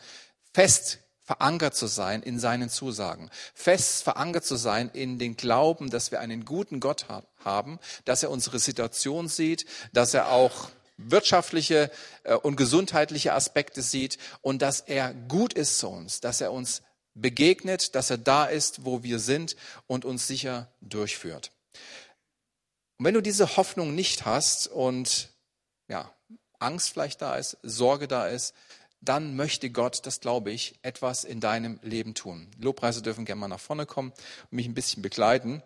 fest 0.55 1.01
verankert 1.27 1.75
zu 1.75 1.89
sein 1.89 2.23
in 2.23 2.39
seinen 2.39 2.71
Zusagen, 2.71 3.31
fest 3.53 4.05
verankert 4.05 4.45
zu 4.45 4.57
sein 4.57 4.91
in 4.93 5.19
den 5.19 5.37
Glauben, 5.37 5.91
dass 5.91 6.13
wir 6.13 6.21
einen 6.21 6.45
guten 6.45 6.81
Gott 6.81 7.07
haben, 7.45 7.79
dass 8.05 8.23
er 8.23 8.31
unsere 8.31 8.61
Situation 8.61 9.29
sieht, 9.29 9.67
dass 9.93 10.15
er 10.15 10.31
auch 10.31 10.71
wirtschaftliche 10.97 11.91
äh, 12.23 12.35
und 12.35 12.57
gesundheitliche 12.57 13.35
Aspekte 13.35 13.83
sieht 13.83 14.19
und 14.41 14.63
dass 14.63 14.81
er 14.81 15.13
gut 15.13 15.53
ist 15.53 15.79
zu 15.79 15.89
uns, 15.89 16.21
dass 16.21 16.41
er 16.41 16.53
uns 16.53 16.83
begegnet, 17.15 17.95
dass 17.95 18.11
er 18.11 18.19
da 18.19 18.47
ist, 18.47 18.85
wo 18.85 19.03
wir 19.03 19.19
sind 19.19 19.57
und 19.87 20.05
uns 20.05 20.27
sicher 20.27 20.69
durchführt. 20.81 21.51
Und 22.99 23.05
wenn 23.05 23.15
du 23.15 23.21
diese 23.21 23.57
Hoffnung 23.57 23.95
nicht 23.95 24.25
hast 24.25 24.69
und 24.69 25.31
ja, 25.89 26.11
Angst 26.59 26.91
vielleicht 26.91 27.21
da 27.21 27.37
ist, 27.37 27.59
Sorge 27.63 28.09
da 28.09 28.29
ist, 28.29 28.55
dann 29.09 29.37
möchte 29.37 29.71
Gott, 29.71 30.05
das 30.05 30.21
glaube 30.21 30.51
ich, 30.51 30.75
etwas 30.83 31.25
in 31.25 31.41
deinem 31.41 31.79
Leben 31.83 32.15
tun. 32.15 32.49
Lobpreise 32.59 33.03
dürfen 33.03 33.25
gerne 33.25 33.41
mal 33.41 33.49
nach 33.49 33.61
vorne 33.61 33.87
kommen 33.87 34.13
und 34.51 34.53
mich 34.53 34.67
ein 34.67 34.75
bisschen 34.75 35.03
begleiten. 35.03 35.63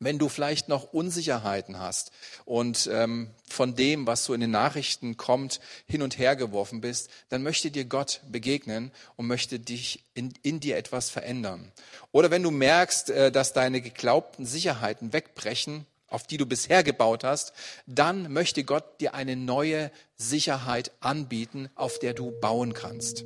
Wenn 0.00 0.18
du 0.18 0.28
vielleicht 0.28 0.68
noch 0.68 0.92
Unsicherheiten 0.92 1.78
hast 1.78 2.10
und 2.44 2.90
ähm, 2.92 3.30
von 3.48 3.76
dem, 3.76 4.06
was 4.06 4.24
so 4.24 4.34
in 4.34 4.40
den 4.40 4.50
Nachrichten 4.50 5.16
kommt, 5.16 5.60
hin 5.86 6.02
und 6.02 6.18
her 6.18 6.34
geworfen 6.36 6.80
bist, 6.80 7.08
dann 7.28 7.42
möchte 7.42 7.70
dir 7.70 7.84
Gott 7.84 8.20
begegnen 8.28 8.90
und 9.16 9.28
möchte 9.28 9.60
dich 9.60 10.04
in, 10.14 10.34
in 10.42 10.58
dir 10.58 10.76
etwas 10.76 11.10
verändern. 11.10 11.72
Oder 12.10 12.30
wenn 12.30 12.42
du 12.42 12.50
merkst, 12.50 13.10
äh, 13.10 13.32
dass 13.32 13.52
deine 13.52 13.80
geglaubten 13.80 14.46
Sicherheiten 14.46 15.12
wegbrechen, 15.12 15.86
auf 16.14 16.26
die 16.26 16.36
du 16.36 16.46
bisher 16.46 16.84
gebaut 16.84 17.24
hast, 17.24 17.52
dann 17.86 18.32
möchte 18.32 18.62
Gott 18.62 19.00
dir 19.00 19.14
eine 19.14 19.34
neue 19.34 19.90
Sicherheit 20.16 20.92
anbieten, 21.00 21.68
auf 21.74 21.98
der 21.98 22.14
du 22.14 22.30
bauen 22.40 22.72
kannst. 22.72 23.24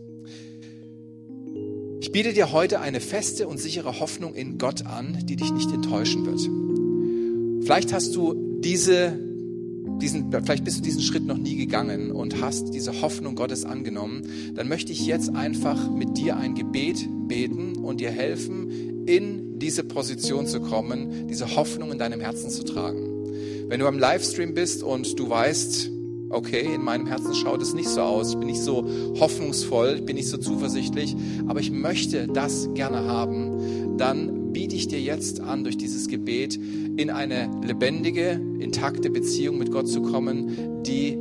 Ich 2.00 2.12
biete 2.12 2.32
dir 2.32 2.50
heute 2.52 2.80
eine 2.80 3.00
feste 3.00 3.46
und 3.46 3.58
sichere 3.58 4.00
Hoffnung 4.00 4.34
in 4.34 4.56
Gott 4.56 4.86
an, 4.86 5.26
die 5.26 5.36
dich 5.36 5.52
nicht 5.52 5.70
enttäuschen 5.70 6.24
wird. 6.24 7.64
Vielleicht 7.64 7.92
hast 7.92 8.14
du 8.14 8.60
diese, 8.60 9.18
diesen, 10.00 10.30
vielleicht 10.30 10.64
bist 10.64 10.78
du 10.78 10.82
diesen 10.82 11.02
Schritt 11.02 11.26
noch 11.26 11.36
nie 11.36 11.56
gegangen 11.56 12.10
und 12.10 12.40
hast 12.40 12.72
diese 12.72 13.02
Hoffnung 13.02 13.34
Gottes 13.34 13.66
angenommen. 13.66 14.54
Dann 14.54 14.68
möchte 14.68 14.92
ich 14.92 15.04
jetzt 15.04 15.34
einfach 15.34 15.90
mit 15.90 16.16
dir 16.16 16.38
ein 16.38 16.54
Gebet 16.54 17.06
beten 17.26 17.76
und 17.76 18.00
dir 18.00 18.10
helfen, 18.10 18.87
in 19.08 19.58
diese 19.58 19.84
Position 19.84 20.46
zu 20.46 20.60
kommen, 20.60 21.26
diese 21.28 21.56
Hoffnung 21.56 21.90
in 21.90 21.98
deinem 21.98 22.20
Herzen 22.20 22.50
zu 22.50 22.62
tragen. 22.62 23.08
Wenn 23.68 23.80
du 23.80 23.86
am 23.86 23.98
Livestream 23.98 24.52
bist 24.52 24.82
und 24.82 25.18
du 25.18 25.30
weißt, 25.30 25.90
okay, 26.28 26.74
in 26.74 26.84
meinem 26.84 27.06
Herzen 27.06 27.34
schaut 27.34 27.62
es 27.62 27.72
nicht 27.72 27.88
so 27.88 28.02
aus, 28.02 28.32
ich 28.32 28.36
bin 28.36 28.48
nicht 28.48 28.60
so 28.60 28.86
hoffnungsvoll, 29.18 29.94
ich 29.96 30.04
bin 30.04 30.16
nicht 30.16 30.28
so 30.28 30.36
zuversichtlich, 30.36 31.16
aber 31.46 31.60
ich 31.60 31.70
möchte 31.70 32.26
das 32.26 32.68
gerne 32.74 33.06
haben, 33.06 33.96
dann 33.96 34.52
biete 34.52 34.76
ich 34.76 34.88
dir 34.88 35.00
jetzt 35.00 35.40
an, 35.40 35.64
durch 35.64 35.78
dieses 35.78 36.08
Gebet 36.08 36.56
in 36.56 37.08
eine 37.08 37.50
lebendige, 37.64 38.40
intakte 38.58 39.08
Beziehung 39.08 39.56
mit 39.56 39.72
Gott 39.72 39.88
zu 39.88 40.02
kommen, 40.02 40.82
die 40.82 41.18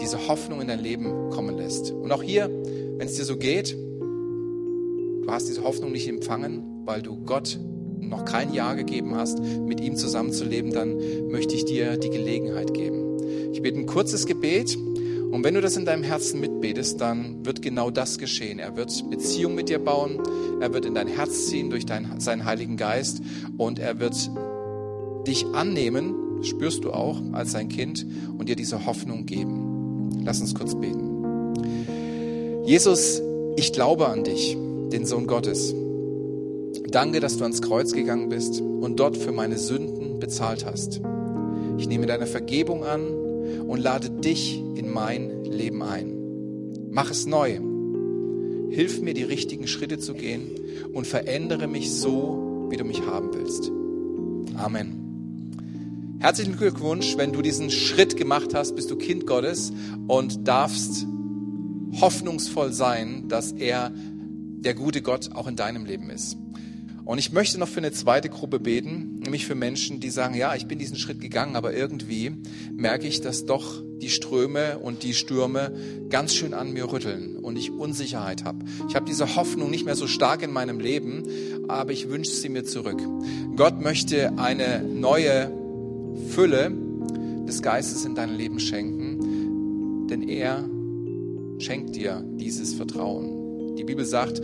diese 0.00 0.28
Hoffnung 0.28 0.62
in 0.62 0.68
dein 0.68 0.82
Leben 0.82 1.28
kommen 1.30 1.58
lässt. 1.58 1.90
Und 1.90 2.10
auch 2.10 2.22
hier, 2.22 2.48
wenn 2.96 3.06
es 3.06 3.16
dir 3.16 3.24
so 3.24 3.36
geht, 3.36 3.72
du 3.72 5.26
hast 5.28 5.48
diese 5.48 5.62
Hoffnung 5.62 5.92
nicht 5.92 6.08
empfangen, 6.08 6.77
weil 6.88 7.02
du 7.02 7.18
Gott 7.18 7.60
noch 8.00 8.24
kein 8.24 8.54
Ja 8.54 8.72
gegeben 8.72 9.14
hast, 9.14 9.38
mit 9.40 9.78
ihm 9.78 9.96
zusammenzuleben, 9.96 10.72
dann 10.72 10.96
möchte 11.30 11.54
ich 11.54 11.66
dir 11.66 11.98
die 11.98 12.08
Gelegenheit 12.08 12.72
geben. 12.72 13.18
Ich 13.52 13.60
bete 13.60 13.78
ein 13.78 13.84
kurzes 13.84 14.24
Gebet 14.24 14.74
und 14.74 15.44
wenn 15.44 15.52
du 15.52 15.60
das 15.60 15.76
in 15.76 15.84
deinem 15.84 16.02
Herzen 16.02 16.40
mitbetest, 16.40 16.98
dann 16.98 17.44
wird 17.44 17.60
genau 17.60 17.90
das 17.90 18.16
geschehen. 18.16 18.58
Er 18.58 18.74
wird 18.74 19.10
Beziehung 19.10 19.54
mit 19.54 19.68
dir 19.68 19.78
bauen, 19.78 20.18
er 20.62 20.72
wird 20.72 20.86
in 20.86 20.94
dein 20.94 21.08
Herz 21.08 21.48
ziehen 21.48 21.68
durch 21.68 21.84
dein, 21.84 22.20
seinen 22.20 22.46
Heiligen 22.46 22.78
Geist 22.78 23.20
und 23.58 23.78
er 23.78 24.00
wird 24.00 24.16
dich 25.26 25.44
annehmen, 25.52 26.14
spürst 26.42 26.84
du 26.84 26.92
auch, 26.92 27.20
als 27.32 27.52
sein 27.52 27.68
Kind 27.68 28.06
und 28.38 28.48
dir 28.48 28.56
diese 28.56 28.86
Hoffnung 28.86 29.26
geben. 29.26 30.22
Lass 30.24 30.40
uns 30.40 30.54
kurz 30.54 30.74
beten. 30.74 31.54
Jesus, 32.64 33.20
ich 33.56 33.74
glaube 33.74 34.08
an 34.08 34.24
dich, 34.24 34.56
den 34.90 35.04
Sohn 35.04 35.26
Gottes. 35.26 35.74
Danke, 36.90 37.20
dass 37.20 37.36
du 37.36 37.44
ans 37.44 37.60
Kreuz 37.60 37.92
gegangen 37.92 38.30
bist 38.30 38.62
und 38.62 38.98
dort 38.98 39.18
für 39.18 39.30
meine 39.30 39.58
Sünden 39.58 40.18
bezahlt 40.18 40.64
hast. 40.64 41.02
Ich 41.76 41.86
nehme 41.86 42.06
deine 42.06 42.26
Vergebung 42.26 42.82
an 42.84 43.06
und 43.66 43.78
lade 43.78 44.08
dich 44.08 44.58
in 44.74 44.90
mein 44.90 45.44
Leben 45.44 45.82
ein. 45.82 46.16
Mach 46.90 47.10
es 47.10 47.26
neu. 47.26 47.60
Hilf 48.70 49.02
mir, 49.02 49.12
die 49.12 49.22
richtigen 49.22 49.66
Schritte 49.66 49.98
zu 49.98 50.14
gehen 50.14 50.50
und 50.94 51.06
verändere 51.06 51.66
mich 51.66 51.92
so, 51.92 52.66
wie 52.70 52.78
du 52.78 52.84
mich 52.84 53.02
haben 53.02 53.34
willst. 53.34 53.70
Amen. 54.56 56.16
Herzlichen 56.20 56.56
Glückwunsch, 56.56 57.18
wenn 57.18 57.32
du 57.32 57.42
diesen 57.42 57.70
Schritt 57.70 58.16
gemacht 58.16 58.54
hast, 58.54 58.74
bist 58.76 58.90
du 58.90 58.96
Kind 58.96 59.26
Gottes 59.26 59.72
und 60.06 60.48
darfst 60.48 61.06
hoffnungsvoll 62.00 62.72
sein, 62.72 63.28
dass 63.28 63.52
er 63.52 63.92
der 63.94 64.74
gute 64.74 65.02
Gott 65.02 65.30
auch 65.32 65.46
in 65.46 65.54
deinem 65.54 65.84
Leben 65.84 66.10
ist. 66.10 66.36
Und 67.08 67.16
ich 67.16 67.32
möchte 67.32 67.58
noch 67.58 67.68
für 67.68 67.78
eine 67.78 67.90
zweite 67.90 68.28
Gruppe 68.28 68.60
beten, 68.60 69.20
nämlich 69.20 69.46
für 69.46 69.54
Menschen, 69.54 69.98
die 69.98 70.10
sagen, 70.10 70.34
ja, 70.34 70.54
ich 70.54 70.66
bin 70.66 70.78
diesen 70.78 70.98
Schritt 70.98 71.22
gegangen, 71.22 71.56
aber 71.56 71.72
irgendwie 71.72 72.32
merke 72.70 73.06
ich, 73.06 73.22
dass 73.22 73.46
doch 73.46 73.82
die 74.02 74.10
Ströme 74.10 74.78
und 74.78 75.02
die 75.04 75.14
Stürme 75.14 75.72
ganz 76.10 76.34
schön 76.34 76.52
an 76.52 76.70
mir 76.70 76.92
rütteln 76.92 77.38
und 77.38 77.56
ich 77.56 77.70
Unsicherheit 77.70 78.44
habe. 78.44 78.66
Ich 78.90 78.94
habe 78.94 79.06
diese 79.06 79.36
Hoffnung 79.36 79.70
nicht 79.70 79.86
mehr 79.86 79.96
so 79.96 80.06
stark 80.06 80.42
in 80.42 80.52
meinem 80.52 80.80
Leben, 80.80 81.22
aber 81.66 81.92
ich 81.92 82.10
wünsche 82.10 82.30
sie 82.30 82.50
mir 82.50 82.64
zurück. 82.64 83.00
Gott 83.56 83.80
möchte 83.80 84.36
eine 84.36 84.82
neue 84.82 85.50
Fülle 86.28 86.70
des 87.48 87.62
Geistes 87.62 88.04
in 88.04 88.16
dein 88.16 88.36
Leben 88.36 88.60
schenken, 88.60 90.08
denn 90.08 90.28
er 90.28 90.68
schenkt 91.58 91.96
dir 91.96 92.22
dieses 92.34 92.74
Vertrauen. 92.74 93.76
Die 93.76 93.84
Bibel 93.84 94.04
sagt, 94.04 94.42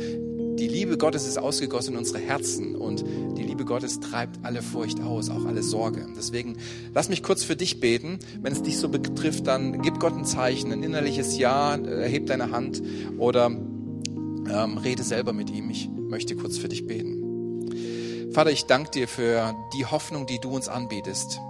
die 0.58 0.68
Liebe 0.68 0.96
Gottes 0.96 1.26
ist 1.26 1.38
ausgegossen 1.38 1.94
in 1.94 1.98
unsere 1.98 2.18
Herzen 2.18 2.76
und 2.76 3.04
die 3.36 3.42
Liebe 3.42 3.64
Gottes 3.64 4.00
treibt 4.00 4.44
alle 4.44 4.62
Furcht 4.62 5.00
aus, 5.00 5.30
auch 5.30 5.44
alle 5.46 5.62
Sorge. 5.62 6.06
Deswegen 6.16 6.56
lass 6.92 7.08
mich 7.08 7.22
kurz 7.22 7.42
für 7.42 7.56
dich 7.56 7.80
beten. 7.80 8.18
Wenn 8.40 8.52
es 8.52 8.62
dich 8.62 8.78
so 8.78 8.88
betrifft, 8.88 9.46
dann 9.46 9.82
gib 9.82 9.98
Gott 9.98 10.14
ein 10.14 10.24
Zeichen, 10.24 10.72
ein 10.72 10.82
innerliches 10.82 11.38
Ja, 11.38 11.76
erheb 11.76 12.26
deine 12.26 12.50
Hand 12.50 12.82
oder 13.18 13.46
ähm, 13.46 14.78
rede 14.78 15.02
selber 15.02 15.32
mit 15.32 15.50
ihm. 15.50 15.70
Ich 15.70 15.88
möchte 15.88 16.36
kurz 16.36 16.56
für 16.56 16.68
dich 16.68 16.86
beten. 16.86 18.30
Vater, 18.32 18.50
ich 18.50 18.64
danke 18.66 18.90
dir 18.90 19.08
für 19.08 19.54
die 19.76 19.86
Hoffnung, 19.86 20.26
die 20.26 20.38
du 20.40 20.50
uns 20.50 20.68
anbietest. 20.68 21.40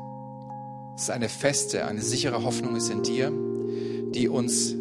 Es 0.97 1.05
ist 1.05 1.11
eine 1.11 1.29
feste, 1.29 1.87
eine 1.87 2.01
sichere 2.01 2.45
Hoffnung 2.45 2.77
ist 2.77 2.90
in 2.90 3.03
dir, 3.03 3.33
die 4.14 4.29
uns 4.29 4.75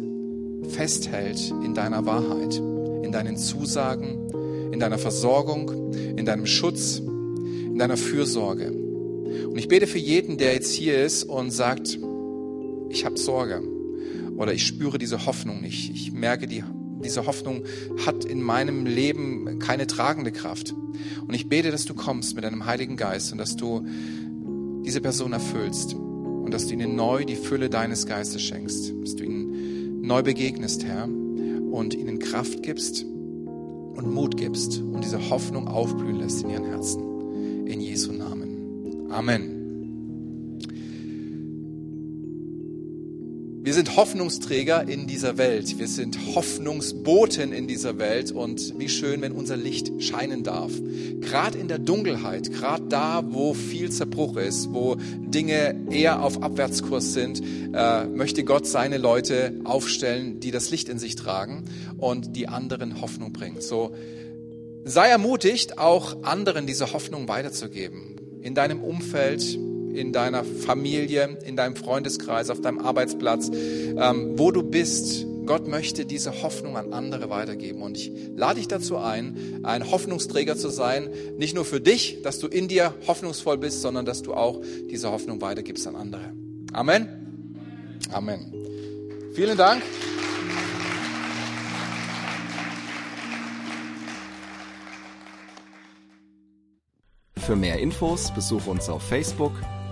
festhält 0.70 1.50
in 1.62 1.74
deiner 1.74 2.06
Wahrheit 2.06 2.62
in 3.04 3.12
deinen 3.12 3.36
Zusagen, 3.36 4.72
in 4.72 4.80
deiner 4.80 4.98
Versorgung, 4.98 5.92
in 5.94 6.24
deinem 6.24 6.46
Schutz, 6.46 6.98
in 6.98 7.78
deiner 7.78 7.96
Fürsorge. 7.96 8.72
Und 8.72 9.58
ich 9.58 9.68
bete 9.68 9.86
für 9.86 9.98
jeden, 9.98 10.38
der 10.38 10.54
jetzt 10.54 10.72
hier 10.72 11.04
ist 11.04 11.24
und 11.24 11.50
sagt, 11.50 11.98
ich 12.88 13.04
habe 13.04 13.18
Sorge 13.18 13.62
oder 14.36 14.52
ich 14.52 14.66
spüre 14.66 14.98
diese 14.98 15.26
Hoffnung 15.26 15.60
nicht. 15.60 15.90
Ich 15.90 16.12
merke, 16.12 16.46
die, 16.46 16.64
diese 17.04 17.26
Hoffnung 17.26 17.64
hat 18.04 18.24
in 18.24 18.42
meinem 18.42 18.86
Leben 18.86 19.58
keine 19.58 19.86
tragende 19.86 20.32
Kraft. 20.32 20.74
Und 21.26 21.34
ich 21.34 21.48
bete, 21.48 21.70
dass 21.70 21.84
du 21.84 21.94
kommst 21.94 22.34
mit 22.34 22.44
deinem 22.44 22.66
Heiligen 22.66 22.96
Geist 22.96 23.32
und 23.32 23.38
dass 23.38 23.56
du 23.56 23.86
diese 24.84 25.00
Person 25.00 25.32
erfüllst 25.32 25.94
und 25.94 26.52
dass 26.52 26.66
du 26.66 26.74
ihnen 26.74 26.94
neu 26.94 27.24
die 27.24 27.36
Fülle 27.36 27.70
deines 27.70 28.06
Geistes 28.06 28.42
schenkst, 28.42 28.92
dass 29.02 29.16
du 29.16 29.24
ihnen 29.24 30.02
neu 30.02 30.22
begegnest, 30.22 30.84
Herr, 30.84 31.08
und 31.74 31.94
ihnen 31.94 32.18
Kraft 32.18 32.62
gibst 32.62 33.04
und 33.04 34.12
Mut 34.12 34.36
gibst 34.36 34.78
und 34.78 35.02
diese 35.02 35.30
Hoffnung 35.30 35.68
aufblühen 35.68 36.20
lässt 36.20 36.42
in 36.42 36.50
ihren 36.50 36.64
Herzen. 36.64 37.66
In 37.66 37.80
Jesu 37.80 38.12
Namen. 38.12 39.10
Amen. 39.10 39.53
Wir 43.64 43.72
sind 43.72 43.96
Hoffnungsträger 43.96 44.86
in 44.86 45.06
dieser 45.06 45.38
Welt. 45.38 45.78
Wir 45.78 45.88
sind 45.88 46.18
Hoffnungsboten 46.34 47.50
in 47.50 47.66
dieser 47.66 47.98
Welt. 47.98 48.30
Und 48.30 48.78
wie 48.78 48.90
schön, 48.90 49.22
wenn 49.22 49.32
unser 49.32 49.56
Licht 49.56 49.90
scheinen 50.02 50.44
darf. 50.44 50.70
Gerade 51.22 51.56
in 51.56 51.68
der 51.68 51.78
Dunkelheit, 51.78 52.52
gerade 52.52 52.84
da, 52.90 53.24
wo 53.26 53.54
viel 53.54 53.90
Zerbruch 53.90 54.36
ist, 54.36 54.74
wo 54.74 54.96
Dinge 55.16 55.86
eher 55.90 56.22
auf 56.22 56.42
Abwärtskurs 56.42 57.14
sind, 57.14 57.42
äh, 57.72 58.04
möchte 58.04 58.44
Gott 58.44 58.66
seine 58.66 58.98
Leute 58.98 59.54
aufstellen, 59.64 60.40
die 60.40 60.50
das 60.50 60.68
Licht 60.68 60.90
in 60.90 60.98
sich 60.98 61.16
tragen 61.16 61.64
und 61.96 62.36
die 62.36 62.48
anderen 62.48 63.00
Hoffnung 63.00 63.32
bringen. 63.32 63.62
So 63.62 63.94
sei 64.84 65.08
ermutigt, 65.08 65.78
auch 65.78 66.22
anderen 66.22 66.66
diese 66.66 66.92
Hoffnung 66.92 67.28
weiterzugeben. 67.28 68.20
In 68.42 68.54
deinem 68.54 68.82
Umfeld, 68.82 69.58
in 69.94 70.12
deiner 70.12 70.44
Familie, 70.44 71.38
in 71.44 71.56
deinem 71.56 71.76
Freundeskreis, 71.76 72.50
auf 72.50 72.60
deinem 72.60 72.78
Arbeitsplatz, 72.78 73.50
ähm, 73.50 74.38
wo 74.38 74.50
du 74.50 74.62
bist. 74.62 75.26
Gott 75.46 75.68
möchte 75.68 76.06
diese 76.06 76.42
Hoffnung 76.42 76.76
an 76.76 76.94
andere 76.94 77.28
weitergeben. 77.28 77.82
Und 77.82 77.98
ich 77.98 78.10
lade 78.34 78.56
dich 78.56 78.68
dazu 78.68 78.96
ein, 78.96 79.60
ein 79.62 79.90
Hoffnungsträger 79.90 80.56
zu 80.56 80.70
sein. 80.70 81.10
Nicht 81.36 81.54
nur 81.54 81.66
für 81.66 81.80
dich, 81.80 82.22
dass 82.22 82.38
du 82.38 82.46
in 82.46 82.66
dir 82.66 82.94
hoffnungsvoll 83.06 83.58
bist, 83.58 83.82
sondern 83.82 84.06
dass 84.06 84.22
du 84.22 84.32
auch 84.32 84.60
diese 84.90 85.10
Hoffnung 85.10 85.42
weitergibst 85.42 85.86
an 85.86 85.96
andere. 85.96 86.32
Amen. 86.72 88.00
Amen. 88.10 88.54
Vielen 89.34 89.56
Dank. 89.56 89.82
Für 97.44 97.56
mehr 97.56 97.78
Infos 97.78 98.32
besuche 98.32 98.70
uns 98.70 98.88
auf 98.88 99.02
Facebook 99.02 99.52